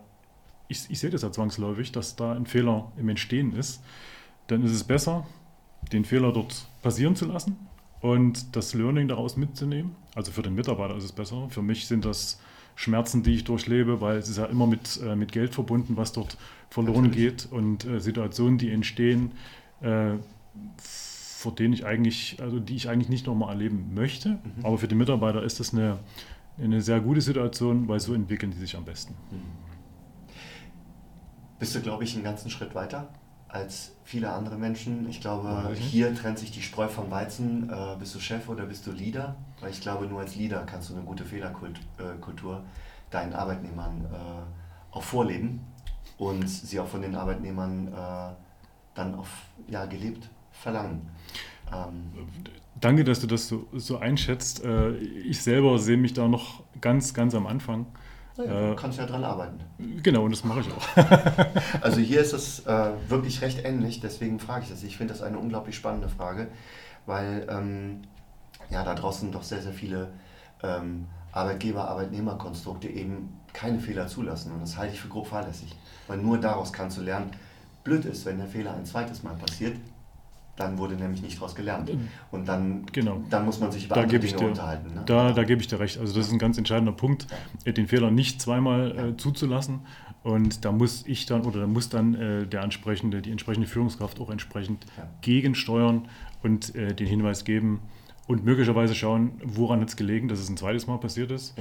ich, 0.69 0.87
ich 0.89 0.99
sehe 0.99 1.11
das 1.11 1.21
ja 1.21 1.31
zwangsläufig, 1.31 1.93
dass 1.93 2.17
da 2.17 2.33
ein 2.33 2.47
Fehler 2.47 2.91
im 2.97 3.11
Entstehen 3.11 3.53
ist, 3.53 3.83
dann 4.47 4.65
ist 4.65 4.73
es 4.73 4.85
besser, 4.85 5.27
den 5.93 6.07
Fehler 6.07 6.33
dort 6.33 6.67
passieren 6.81 7.15
zu 7.15 7.27
lassen 7.27 7.59
und 8.01 8.57
das 8.57 8.73
Learning 8.73 9.07
daraus 9.07 9.37
mitzunehmen. 9.37 9.95
Also 10.15 10.33
für 10.33 10.41
den 10.41 10.55
Mitarbeiter 10.55 10.97
ist 10.97 11.05
es 11.05 11.13
besser. 11.13 11.47
Für 11.51 11.61
mich 11.61 11.87
sind 11.87 12.07
das 12.07 12.41
Schmerzen, 12.75 13.23
die 13.23 13.35
ich 13.35 13.45
durchlebe, 13.45 14.01
weil 14.01 14.17
es 14.17 14.29
ist 14.29 14.39
ja 14.39 14.47
immer 14.47 14.67
mit, 14.67 15.01
äh, 15.03 15.17
mit 15.17 15.33
Geld 15.33 15.55
verbunden, 15.55 15.97
was 15.97 16.13
dort 16.13 16.37
verloren 16.71 17.05
Natürlich. 17.05 17.43
geht 17.43 17.53
und 17.53 17.85
äh, 17.85 18.01
Situationen, 18.01 18.59
die 18.59 18.71
entstehen, 18.71 19.33
äh, 19.81 20.15
vor 20.79 21.55
denen 21.55 21.75
ich 21.75 21.85
eigentlich, 21.85 22.39
also 22.41 22.61
die 22.61 22.77
ich 22.77 22.89
eigentlich 22.89 23.09
nicht 23.09 23.27
nochmal 23.27 23.51
erleben 23.51 23.93
möchte. 23.95 24.31
Mhm. 24.31 24.65
Aber 24.65 24.79
für 24.79 24.89
die 24.89 24.95
Mitarbeiter 24.95 25.43
ist 25.43 25.61
das 25.61 25.73
eine, 25.73 25.99
eine 26.59 26.81
sehr 26.81 27.01
gute 27.01 27.21
Situation, 27.21 27.89
weil 27.89 28.01
so 28.01 28.15
entwickeln 28.15 28.53
die 28.53 28.59
sich 28.59 28.77
am 28.77 28.85
besten. 28.85 29.15
Mhm. 29.31 29.43
Bist 31.59 31.75
du, 31.75 31.81
glaube 31.81 32.05
ich, 32.05 32.15
einen 32.15 32.25
ganzen 32.25 32.51
Schritt 32.51 32.75
weiter 32.75 33.09
als 33.53 33.93
viele 34.03 34.33
andere 34.33 34.57
Menschen. 34.57 35.09
Ich 35.09 35.21
glaube, 35.21 35.75
hier 35.75 36.15
trennt 36.15 36.39
sich 36.39 36.51
die 36.51 36.63
Spreu 36.63 36.89
vom 36.89 37.11
Weizen. 37.11 37.71
Äh, 37.71 37.97
bist 37.99 38.15
du 38.15 38.21
Chef 38.21 38.49
oder 38.49 38.65
bist 38.65 38.87
du 38.87 38.93
Leader? 38.93 39.37
Weil 39.61 39.71
ich 39.71 39.81
glaube, 39.81 40.07
nur 40.07 40.21
als 40.21 40.35
Leader 40.37 40.65
kannst 40.65 40.89
du 40.89 40.95
eine 40.95 41.05
gute 41.05 41.25
Fehlerkultur 41.25 42.57
äh, 42.57 43.13
deinen 43.13 43.35
Arbeitnehmern 43.35 44.07
äh, 44.11 44.97
auch 44.97 45.03
vorleben 45.03 45.61
und 46.17 46.49
sie 46.49 46.81
auch 46.81 46.89
von 46.89 47.03
den 47.03 47.15
Arbeitnehmern 47.15 47.89
äh, 47.89 48.35
dann 48.95 49.15
auf 49.15 49.29
ja, 49.69 49.85
gelebt 49.85 50.29
verlangen. 50.53 51.11
Ähm, 51.73 52.13
Danke, 52.81 53.05
dass 53.05 53.21
du 53.21 53.27
das 53.27 53.49
so, 53.49 53.69
so 53.75 53.99
einschätzt. 53.99 54.65
Äh, 54.65 54.97
ich 54.97 55.43
selber 55.43 55.79
sehe 55.79 55.99
mich 55.99 56.15
da 56.15 56.27
noch 56.27 56.63
ganz, 56.81 57.13
ganz 57.13 57.35
am 57.35 57.47
Anfang. 57.47 57.87
Naja, 58.37 58.71
du 58.71 58.77
kannst 58.77 58.99
ja 58.99 59.07
dran 59.07 59.25
arbeiten. 59.25 59.61
Genau, 60.03 60.25
und 60.25 60.31
das 60.31 60.45
mache 60.45 60.61
ich 60.61 60.69
auch. 60.73 60.97
also 61.83 62.01
hier 62.01 62.21
ist 62.21 62.33
es 62.33 62.67
äh, 62.67 62.93
wirklich 63.09 63.43
recht 63.43 63.65
ähnlich, 63.65 64.01
deswegen 64.01 64.39
frage 64.41 64.65
ich 64.65 64.71
das. 64.71 64.83
Ich 64.83 64.97
finde 64.97 65.13
das 65.13 65.23
eine 65.23 65.39
unglaublich 65.39 65.77
spannende 65.77 66.09
Frage, 66.09 66.49
weil 67.05 67.47
ähm, 67.51 68.03
ja, 68.71 68.85
da 68.85 68.95
draußen 68.95 69.31
doch 69.33 69.43
sehr, 69.43 69.61
sehr 69.61 69.73
viele 69.73 70.13
ähm, 70.63 71.07
Arbeitgeber-Arbeitnehmer-Konstrukte 71.33 72.89
eben 72.89 73.41
keine 73.53 73.81
Fehler 73.81 74.07
zulassen. 74.07 74.53
Und 74.53 74.61
das 74.61 74.77
halte 74.77 74.95
ich 74.95 75.01
für 75.01 75.09
grob 75.09 75.27
fahrlässig. 75.27 75.77
Weil 76.07 76.19
nur 76.19 76.39
daraus 76.39 76.73
kannst 76.73 76.99
du 76.99 77.03
lernen. 77.03 77.31
Blöd 77.85 78.05
ist, 78.05 78.25
wenn 78.25 78.39
der 78.39 78.47
Fehler 78.47 78.75
ein 78.75 78.87
zweites 78.87 79.23
Mal 79.23 79.35
passiert, 79.35 79.77
dann 80.63 80.79
wurde 80.79 80.95
nämlich 80.95 81.23
nicht 81.23 81.37
daraus 81.37 81.55
gelernt. 81.55 81.91
Und 82.31 82.47
dann, 82.47 82.87
genau. 82.93 83.23
dann 83.31 83.45
muss 83.45 83.61
man 83.61 83.73
sich 83.73 83.87
über 83.87 83.97
da 83.97 84.03
andere 84.03 84.19
Dinge 84.19 84.37
dir, 84.37 84.49
unterhalten. 84.49 84.95
Ne? 84.95 85.03
Da, 85.07 85.33
da 85.33 85.45
gebe 85.45 85.61
ich 85.61 85.69
dir 85.69 85.81
recht. 85.81 85.99
Also 85.99 86.15
das 86.15 86.27
ist 86.27 86.33
ein 86.33 86.39
ganz 86.39 86.59
entscheidender 86.59 86.93
Punkt, 86.93 87.27
ja. 87.65 87.73
den 87.73 87.89
Fehler 87.89 88.11
nicht 88.11 88.41
zweimal 88.41 88.95
ja. 88.95 89.07
äh, 89.09 89.17
zuzulassen. 89.17 89.81
Und 90.23 90.65
da 90.65 90.71
muss 90.71 91.05
ich 91.07 91.27
dann 91.27 91.43
oder 91.43 91.61
da 91.61 91.67
muss 91.67 91.89
dann 91.89 92.15
äh, 92.15 92.47
der 92.47 92.63
entsprechende, 92.63 93.23
die 93.23 93.31
entsprechende 93.33 93.67
Führungskraft 93.67 94.21
auch 94.21 94.31
entsprechend 94.31 94.87
ja. 94.97 95.09
gegensteuern 95.21 96.09
und 96.43 96.75
äh, 96.77 96.95
den 96.95 97.09
Hinweis 97.09 97.45
geben 97.45 97.81
und 98.29 98.45
möglicherweise 98.45 98.95
schauen, 98.95 99.33
woran 99.45 99.81
hat 99.81 99.89
es 99.89 99.97
gelegen, 99.97 100.29
dass 100.29 100.39
es 100.39 100.49
ein 100.49 100.57
zweites 100.57 100.87
Mal 100.87 100.99
passiert 100.99 101.31
ist. 101.31 101.55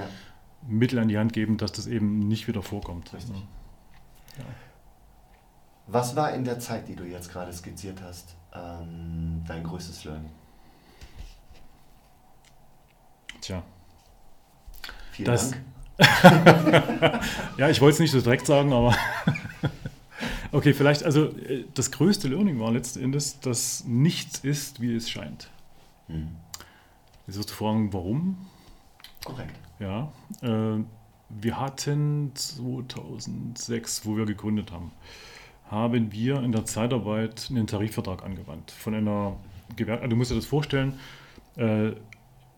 Mittel 0.67 0.99
an 0.99 1.07
die 1.07 1.17
Hand 1.17 1.33
geben, 1.33 1.57
dass 1.57 1.71
das 1.71 1.87
eben 1.87 2.19
nicht 2.19 2.47
wieder 2.47 2.61
vorkommt. 2.61 3.11
Richtig. 3.13 3.35
Was 5.87 6.15
war 6.15 6.33
in 6.33 6.45
der 6.45 6.59
Zeit, 6.59 6.87
die 6.87 6.95
du 6.95 7.03
jetzt 7.03 7.31
gerade 7.31 7.51
skizziert 7.51 8.01
hast, 8.01 8.35
ähm, 8.53 9.43
dein 9.47 9.63
größtes 9.63 10.03
Learning? 10.05 10.29
Tja. 13.41 13.63
Vielen 15.11 15.25
Das- 15.25 15.51
Dank. 15.51 15.63
Ja, 17.57 17.69
ich 17.69 17.79
wollte 17.81 17.93
es 17.95 17.99
nicht 17.99 18.11
so 18.11 18.21
direkt 18.21 18.47
sagen, 18.47 18.73
aber. 18.73 18.95
okay, 20.51 20.73
vielleicht, 20.73 21.03
also 21.03 21.25
äh, 21.27 21.65
das 21.75 21.91
größte 21.91 22.27
Learning 22.27 22.59
war 22.59 22.71
letzten 22.71 23.03
Endes, 23.03 23.39
dass 23.39 23.83
nichts 23.85 24.39
ist, 24.39 24.81
wie 24.81 24.95
es 24.95 25.09
scheint. 25.09 25.49
Mhm. 26.07 26.35
Jetzt 27.27 27.37
wirst 27.37 27.51
du 27.51 27.53
fragen, 27.53 27.93
warum? 27.93 28.47
Korrekt. 29.23 29.55
Ja, 29.79 30.11
äh, 30.41 30.83
wir 31.29 31.59
hatten 31.59 32.31
2006, 32.33 34.05
wo 34.05 34.17
wir 34.17 34.25
gegründet 34.25 34.71
haben, 34.71 34.91
haben 35.71 36.11
wir 36.11 36.43
in 36.43 36.51
der 36.51 36.65
Zeitarbeit 36.65 37.47
einen 37.49 37.65
Tarifvertrag 37.65 38.23
angewandt. 38.23 38.71
Von 38.71 38.93
einer 38.93 39.37
Gewerkschaft, 39.75 40.11
du 40.11 40.15
musst 40.17 40.31
dir 40.31 40.35
das 40.35 40.45
vorstellen, 40.45 40.99
äh, 41.55 41.91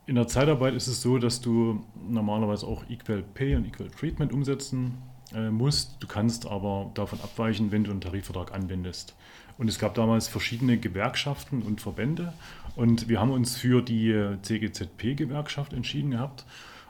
in 0.06 0.16
der 0.16 0.28
Zeitarbeit 0.28 0.74
ist 0.74 0.88
es 0.88 1.02
so, 1.02 1.18
dass 1.18 1.40
du 1.40 1.86
normalerweise 2.10 2.68
auch 2.68 2.84
Equal 2.90 3.24
Pay 3.34 3.56
und 3.56 3.66
Equal 3.66 3.90
Treatment 3.90 4.34
umsetzen 4.34 4.98
äh, 5.34 5.50
musst. 5.50 5.96
Du 6.02 6.08
kannst 6.08 6.46
aber 6.46 6.92
davon 6.96 7.22
abweichen, 7.22 7.72
wenn 7.72 7.86
du 7.86 7.92
einen 7.92 8.02
Tarifvertrag 8.02 8.54
anwendest. 8.54 9.16
Und 9.58 9.70
es 9.70 9.80
gab 9.80 9.94
damals 9.94 10.28
verschiedene 10.28 10.78
Gewerkschaften 10.78 11.62
und 11.62 11.80
Verbände 11.80 12.34
und 12.76 13.08
wir 13.08 13.20
haben 13.20 13.30
uns 13.30 13.56
für 13.56 13.84
die 13.84 14.36
CGZP-Gewerkschaft 14.42 15.74
entschieden 15.74 16.12
gehabt 16.12 16.44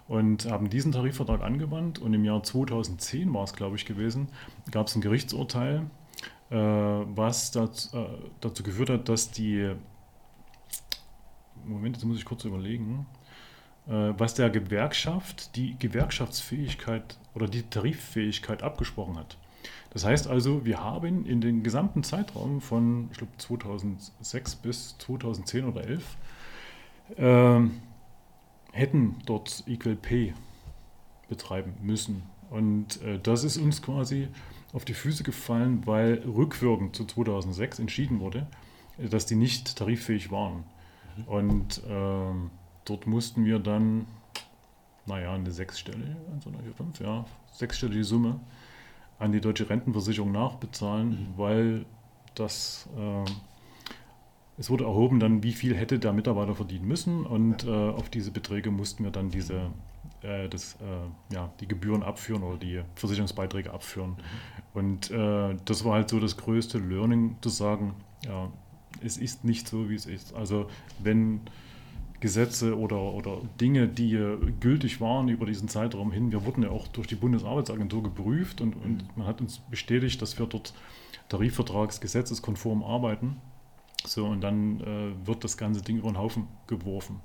und 0.08 0.50
haben 0.50 0.70
diesen 0.70 0.94
Tarifvertrag 0.94 1.42
angewandt. 1.42 2.00
Und 2.00 2.14
im 2.14 2.24
Jahr 2.24 2.42
2010 2.42 3.34
war 3.34 3.44
es, 3.44 3.54
glaube 3.54 3.76
ich, 3.76 3.86
gewesen, 3.86 4.30
gab 4.72 4.88
es 4.88 4.96
ein 4.96 5.02
Gerichtsurteil, 5.02 5.86
was 6.56 7.52
dazu, 7.52 7.98
äh, 7.98 8.06
dazu 8.42 8.64
geführt 8.64 8.90
hat, 8.90 9.10
dass 9.10 9.32
die, 9.32 9.74
Moment, 11.66 11.96
jetzt 11.96 12.06
muss 12.06 12.18
ich 12.18 12.26
kurz 12.26 12.46
überlegen, 12.46 13.06
äh, 13.88 14.14
was 14.18 14.34
der 14.36 14.50
Gewerkschaft 14.50 15.56
die 15.56 15.78
Gewerkschaftsfähigkeit 15.80 17.18
oder 17.34 17.48
die 17.48 17.64
Tariffähigkeit 17.64 18.64
abgesprochen 18.64 19.18
hat. 19.18 19.38
Das 19.92 20.06
heißt 20.06 20.28
also, 20.28 20.66
wir 20.66 20.84
haben 20.84 21.26
in 21.26 21.40
den 21.40 21.64
gesamten 21.64 22.04
Zeitraum 22.04 22.62
von, 22.62 23.10
ich 23.12 23.18
glaube, 23.18 23.34
2006 23.38 24.56
bis 24.56 24.98
2010 24.98 25.66
oder 25.66 25.84
11 25.86 26.18
ähm, 27.18 27.82
hätten 28.72 29.18
dort 29.26 29.64
Equal 29.68 29.96
Pay 29.96 30.34
betreiben 31.30 31.74
müssen. 31.82 32.24
Und 32.50 33.02
äh, 33.02 33.20
das 33.20 33.44
ist 33.44 33.58
uns 33.58 33.82
quasi 33.82 34.28
auf 34.74 34.84
die 34.86 34.94
Füße 34.96 35.24
gefallen, 35.24 35.86
weil 35.86 36.24
rückwirkend 36.26 36.96
zu 36.96 37.06
2006 37.06 37.80
entschieden 37.80 38.20
wurde, 38.20 38.48
äh, 38.98 39.08
dass 39.08 39.26
die 39.26 39.36
nicht 39.36 39.78
tariffähig 39.78 40.32
waren. 40.32 40.64
Und 41.28 41.82
ähm, 41.88 42.50
dort 42.86 43.06
mussten 43.06 43.46
wir 43.46 43.60
dann, 43.60 44.08
naja, 45.06 45.34
eine 45.34 45.52
sechsstellige, 45.52 46.16
1, 46.34 46.44
2, 46.44 46.52
3, 46.52 46.58
4, 46.64 46.74
5, 46.74 47.00
ja, 47.02 47.26
sechsstellige 47.52 48.04
Summe 48.04 48.40
an 49.20 49.32
die 49.32 49.40
deutsche 49.40 49.70
Rentenversicherung 49.70 50.32
nachbezahlen, 50.32 51.10
Mhm. 51.10 51.28
weil 51.38 51.86
das, 52.34 52.90
äh, 52.98 53.30
es 54.58 54.72
wurde 54.72 54.86
erhoben 54.86 55.20
dann, 55.20 55.44
wie 55.44 55.52
viel 55.54 55.76
hätte 55.76 56.00
der 56.00 56.14
Mitarbeiter 56.14 56.56
verdienen 56.56 56.88
müssen 56.88 57.26
und 57.28 57.64
äh, 57.64 57.70
auf 57.70 58.10
diese 58.10 58.32
Beträge 58.32 58.72
mussten 58.72 59.04
wir 59.04 59.12
dann 59.12 59.30
diese, 59.30 59.70
äh, 60.24 60.50
das, 60.50 60.76
äh, 60.76 61.34
ja, 61.34 61.52
die 61.60 61.68
Gebühren 61.68 62.04
abführen 62.04 62.44
oder 62.44 62.58
die 62.58 62.82
Versicherungsbeiträge 62.96 63.72
abführen. 63.72 64.18
Und 64.74 65.12
äh, 65.12 65.56
das 65.66 65.86
war 65.86 65.94
halt 65.94 66.10
so 66.10 66.20
das 66.20 66.38
größte 66.38 66.80
Learning, 66.80 67.38
zu 67.42 67.50
sagen, 67.50 67.96
ja, 68.26 68.52
es 69.02 69.18
ist 69.18 69.44
nicht 69.44 69.68
so, 69.68 69.90
wie 69.90 69.96
es 69.96 70.06
ist. 70.06 70.34
Also 70.34 70.68
wenn 71.00 71.42
Gesetze 72.24 72.78
oder, 72.78 73.02
oder 73.02 73.42
Dinge, 73.60 73.90
die 73.90 74.16
äh, 74.16 74.38
gültig 74.62 75.02
waren 75.02 75.28
über 75.28 75.46
diesen 75.46 75.68
Zeitraum 75.68 76.14
hin. 76.14 76.32
Wir 76.32 76.46
wurden 76.46 76.64
ja 76.64 76.70
auch 76.70 76.88
durch 76.88 77.06
die 77.06 77.16
Bundesarbeitsagentur 77.16 78.02
geprüft 78.02 78.62
und, 78.62 78.76
und 78.78 79.18
man 79.18 79.28
hat 79.28 79.42
uns 79.42 79.60
bestätigt, 79.60 80.22
dass 80.22 80.40
wir 80.40 80.46
dort 80.46 80.74
tarifvertragsgesetzeskonform 81.28 82.82
arbeiten. 82.82 83.42
So, 84.06 84.26
und 84.26 84.40
dann 84.40 84.80
äh, 84.80 85.28
wird 85.28 85.44
das 85.44 85.58
ganze 85.58 85.82
Ding 85.82 85.98
über 85.98 86.10
den 86.12 86.18
Haufen 86.18 86.48
geworfen. 86.68 87.20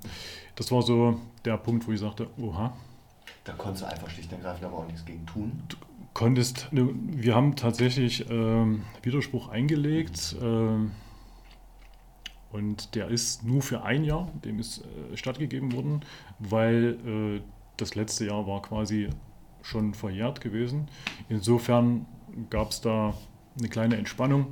Das 0.57 0.69
war 0.69 0.81
so 0.81 1.17
der 1.45 1.55
Punkt, 1.55 1.87
wo 1.87 1.93
ich 1.93 2.01
sagte, 2.01 2.27
oha, 2.37 2.75
Da 3.43 3.53
konntest 3.53 3.83
du 3.83 3.87
einfach 3.89 4.09
schlicht 4.09 4.31
und 4.31 4.39
ergreifend 4.39 4.65
aber 4.65 4.77
auch 4.79 4.85
nichts 4.87 5.05
gegen 5.05 5.25
tun. 5.25 5.63
konntest, 6.13 6.67
ne, 6.71 6.89
wir 6.93 7.35
haben 7.35 7.55
tatsächlich 7.55 8.29
ähm, 8.29 8.83
Widerspruch 9.03 9.49
eingelegt 9.49 10.35
ähm, 10.41 10.91
und 12.51 12.95
der 12.95 13.07
ist 13.09 13.43
nur 13.43 13.61
für 13.61 13.83
ein 13.83 14.03
Jahr, 14.03 14.27
dem 14.43 14.59
ist 14.59 14.79
äh, 15.13 15.15
stattgegeben 15.17 15.71
worden, 15.73 16.01
weil 16.39 16.97
äh, 17.05 17.41
das 17.77 17.95
letzte 17.95 18.25
Jahr 18.25 18.47
war 18.47 18.61
quasi 18.61 19.09
schon 19.61 19.93
verjährt 19.93 20.41
gewesen. 20.41 20.87
Insofern 21.29 22.05
gab 22.49 22.71
es 22.71 22.81
da 22.81 23.13
eine 23.57 23.69
kleine 23.69 23.97
Entspannung 23.97 24.47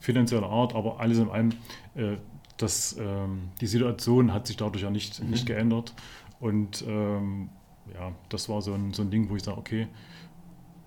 finanzieller 0.00 0.48
Art, 0.48 0.74
aber 0.74 1.00
alles 1.00 1.18
in 1.18 1.28
allem, 1.30 1.50
äh, 1.94 2.16
das, 2.58 2.96
ähm, 2.98 3.50
die 3.60 3.66
Situation 3.66 4.32
hat 4.32 4.46
sich 4.46 4.56
dadurch 4.56 4.82
ja 4.82 4.90
nicht, 4.90 5.22
Mhm. 5.22 5.30
nicht 5.30 5.46
geändert 5.46 5.94
und 6.40 6.84
ähm, 6.86 7.50
ja, 7.94 8.12
das 8.28 8.48
war 8.48 8.62
so 8.62 8.74
ein, 8.74 8.92
so 8.92 9.02
ein 9.02 9.10
Ding, 9.10 9.28
wo 9.28 9.36
ich 9.36 9.42
sage, 9.42 9.58
okay, 9.58 9.88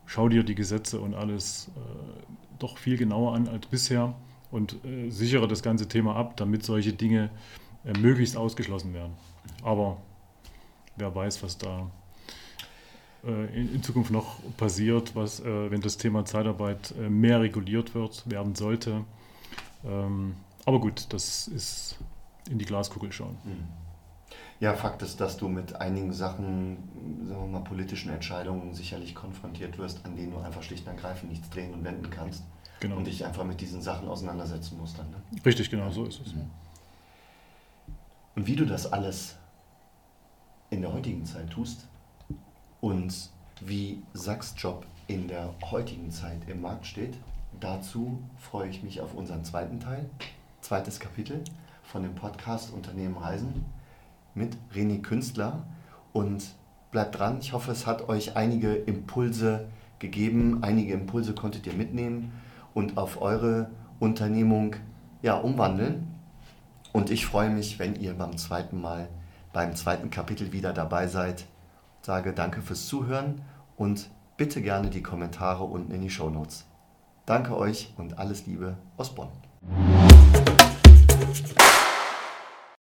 schau 0.05 0.29
dir 0.29 0.43
die 0.43 0.55
Gesetze 0.55 0.99
und 0.99 1.13
alles 1.13 1.69
äh, 1.75 2.23
doch 2.59 2.77
viel 2.77 2.97
genauer 2.97 3.33
an 3.35 3.47
als 3.47 3.67
bisher 3.67 4.13
und 4.51 4.83
äh, 4.85 5.09
sichere 5.09 5.47
das 5.47 5.63
ganze 5.63 5.87
Thema 5.87 6.15
ab, 6.15 6.37
damit 6.37 6.63
solche 6.63 6.93
Dinge 6.93 7.29
äh, 7.85 7.97
möglichst 7.97 8.37
ausgeschlossen 8.37 8.93
werden. 8.93 9.13
Aber 9.63 9.97
wer 10.97 11.13
weiß, 11.15 11.41
was 11.43 11.57
da 11.57 11.89
äh, 13.25 13.59
in, 13.59 13.75
in 13.75 13.83
Zukunft 13.83 14.11
noch 14.11 14.37
passiert, 14.57 15.15
was, 15.15 15.39
äh, 15.39 15.71
wenn 15.71 15.81
das 15.81 15.97
Thema 15.97 16.25
Zeitarbeit 16.25 16.93
äh, 16.99 17.09
mehr 17.09 17.41
reguliert 17.41 17.95
wird, 17.95 18.29
werden 18.29 18.55
sollte. 18.55 19.05
Ähm, 19.85 20.35
aber 20.65 20.79
gut, 20.79 21.07
das 21.09 21.47
ist 21.47 21.97
in 22.49 22.57
die 22.57 22.65
Glaskugel 22.65 23.11
schauen. 23.11 23.37
Mhm. 23.43 23.90
Ja, 24.61 24.75
Fakt 24.75 25.01
ist, 25.01 25.19
dass 25.19 25.37
du 25.37 25.47
mit 25.47 25.81
einigen 25.81 26.13
Sachen, 26.13 26.77
sagen 27.27 27.41
wir 27.51 27.59
mal, 27.59 27.63
politischen 27.63 28.11
Entscheidungen 28.13 28.75
sicherlich 28.75 29.15
konfrontiert 29.15 29.79
wirst, 29.79 30.05
an 30.05 30.15
denen 30.15 30.31
du 30.31 30.37
einfach 30.37 30.61
schlicht 30.61 30.85
und 30.87 30.93
ergreifend 30.93 31.31
nichts 31.31 31.49
drehen 31.49 31.73
und 31.73 31.83
wenden 31.83 32.11
kannst 32.11 32.43
Genau. 32.79 32.97
und 32.97 33.07
dich 33.07 33.25
einfach 33.25 33.43
mit 33.43 33.59
diesen 33.59 33.81
Sachen 33.81 34.07
auseinandersetzen 34.07 34.77
musst 34.77 34.99
dann. 34.99 35.09
Ne? 35.09 35.17
Richtig, 35.43 35.71
genau, 35.71 35.89
so 35.89 36.05
ist 36.05 36.21
es. 36.23 36.35
Mhm. 36.35 36.51
Und 38.35 38.45
wie 38.45 38.55
du 38.55 38.65
das 38.67 38.91
alles 38.93 39.35
in 40.69 40.81
der 40.81 40.93
heutigen 40.93 41.25
Zeit 41.25 41.49
tust 41.49 41.87
und 42.81 43.31
wie 43.61 44.03
Sachs 44.13 44.53
Job 44.57 44.85
in 45.07 45.27
der 45.27 45.55
heutigen 45.71 46.11
Zeit 46.11 46.47
im 46.47 46.61
Markt 46.61 46.85
steht, 46.85 47.15
dazu 47.59 48.21
freue 48.37 48.69
ich 48.69 48.83
mich 48.83 49.01
auf 49.01 49.15
unseren 49.15 49.43
zweiten 49.43 49.79
Teil, 49.79 50.07
zweites 50.61 50.99
Kapitel 50.99 51.43
von 51.81 52.03
dem 52.03 52.13
Podcast 52.13 52.71
Unternehmen 52.71 53.17
Reisen 53.17 53.65
mit 54.33 54.57
René 54.73 55.01
Künstler. 55.01 55.63
Und 56.13 56.43
bleibt 56.91 57.17
dran, 57.17 57.37
ich 57.39 57.53
hoffe, 57.53 57.71
es 57.71 57.87
hat 57.87 58.09
euch 58.09 58.35
einige 58.35 58.73
Impulse 58.73 59.67
gegeben, 59.99 60.59
einige 60.61 60.93
Impulse 60.93 61.33
konntet 61.33 61.65
ihr 61.67 61.73
mitnehmen 61.73 62.31
und 62.73 62.97
auf 62.97 63.21
eure 63.21 63.69
Unternehmung 63.99 64.75
ja, 65.21 65.35
umwandeln. 65.35 66.07
Und 66.91 67.09
ich 67.09 67.25
freue 67.25 67.49
mich, 67.49 67.79
wenn 67.79 67.95
ihr 67.95 68.13
beim 68.13 68.37
zweiten 68.37 68.81
Mal, 68.81 69.07
beim 69.53 69.75
zweiten 69.75 70.09
Kapitel 70.09 70.51
wieder 70.51 70.73
dabei 70.73 71.07
seid. 71.07 71.45
Sage 72.01 72.33
danke 72.33 72.61
fürs 72.61 72.87
Zuhören 72.87 73.41
und 73.77 74.09
bitte 74.35 74.61
gerne 74.61 74.89
die 74.89 75.03
Kommentare 75.03 75.63
unten 75.63 75.91
in 75.91 76.01
die 76.01 76.09
Show 76.09 76.29
Notes. 76.29 76.65
Danke 77.25 77.55
euch 77.55 77.93
und 77.97 78.17
alles 78.17 78.47
Liebe 78.47 78.75
aus 78.97 79.13
Bonn. 79.13 79.29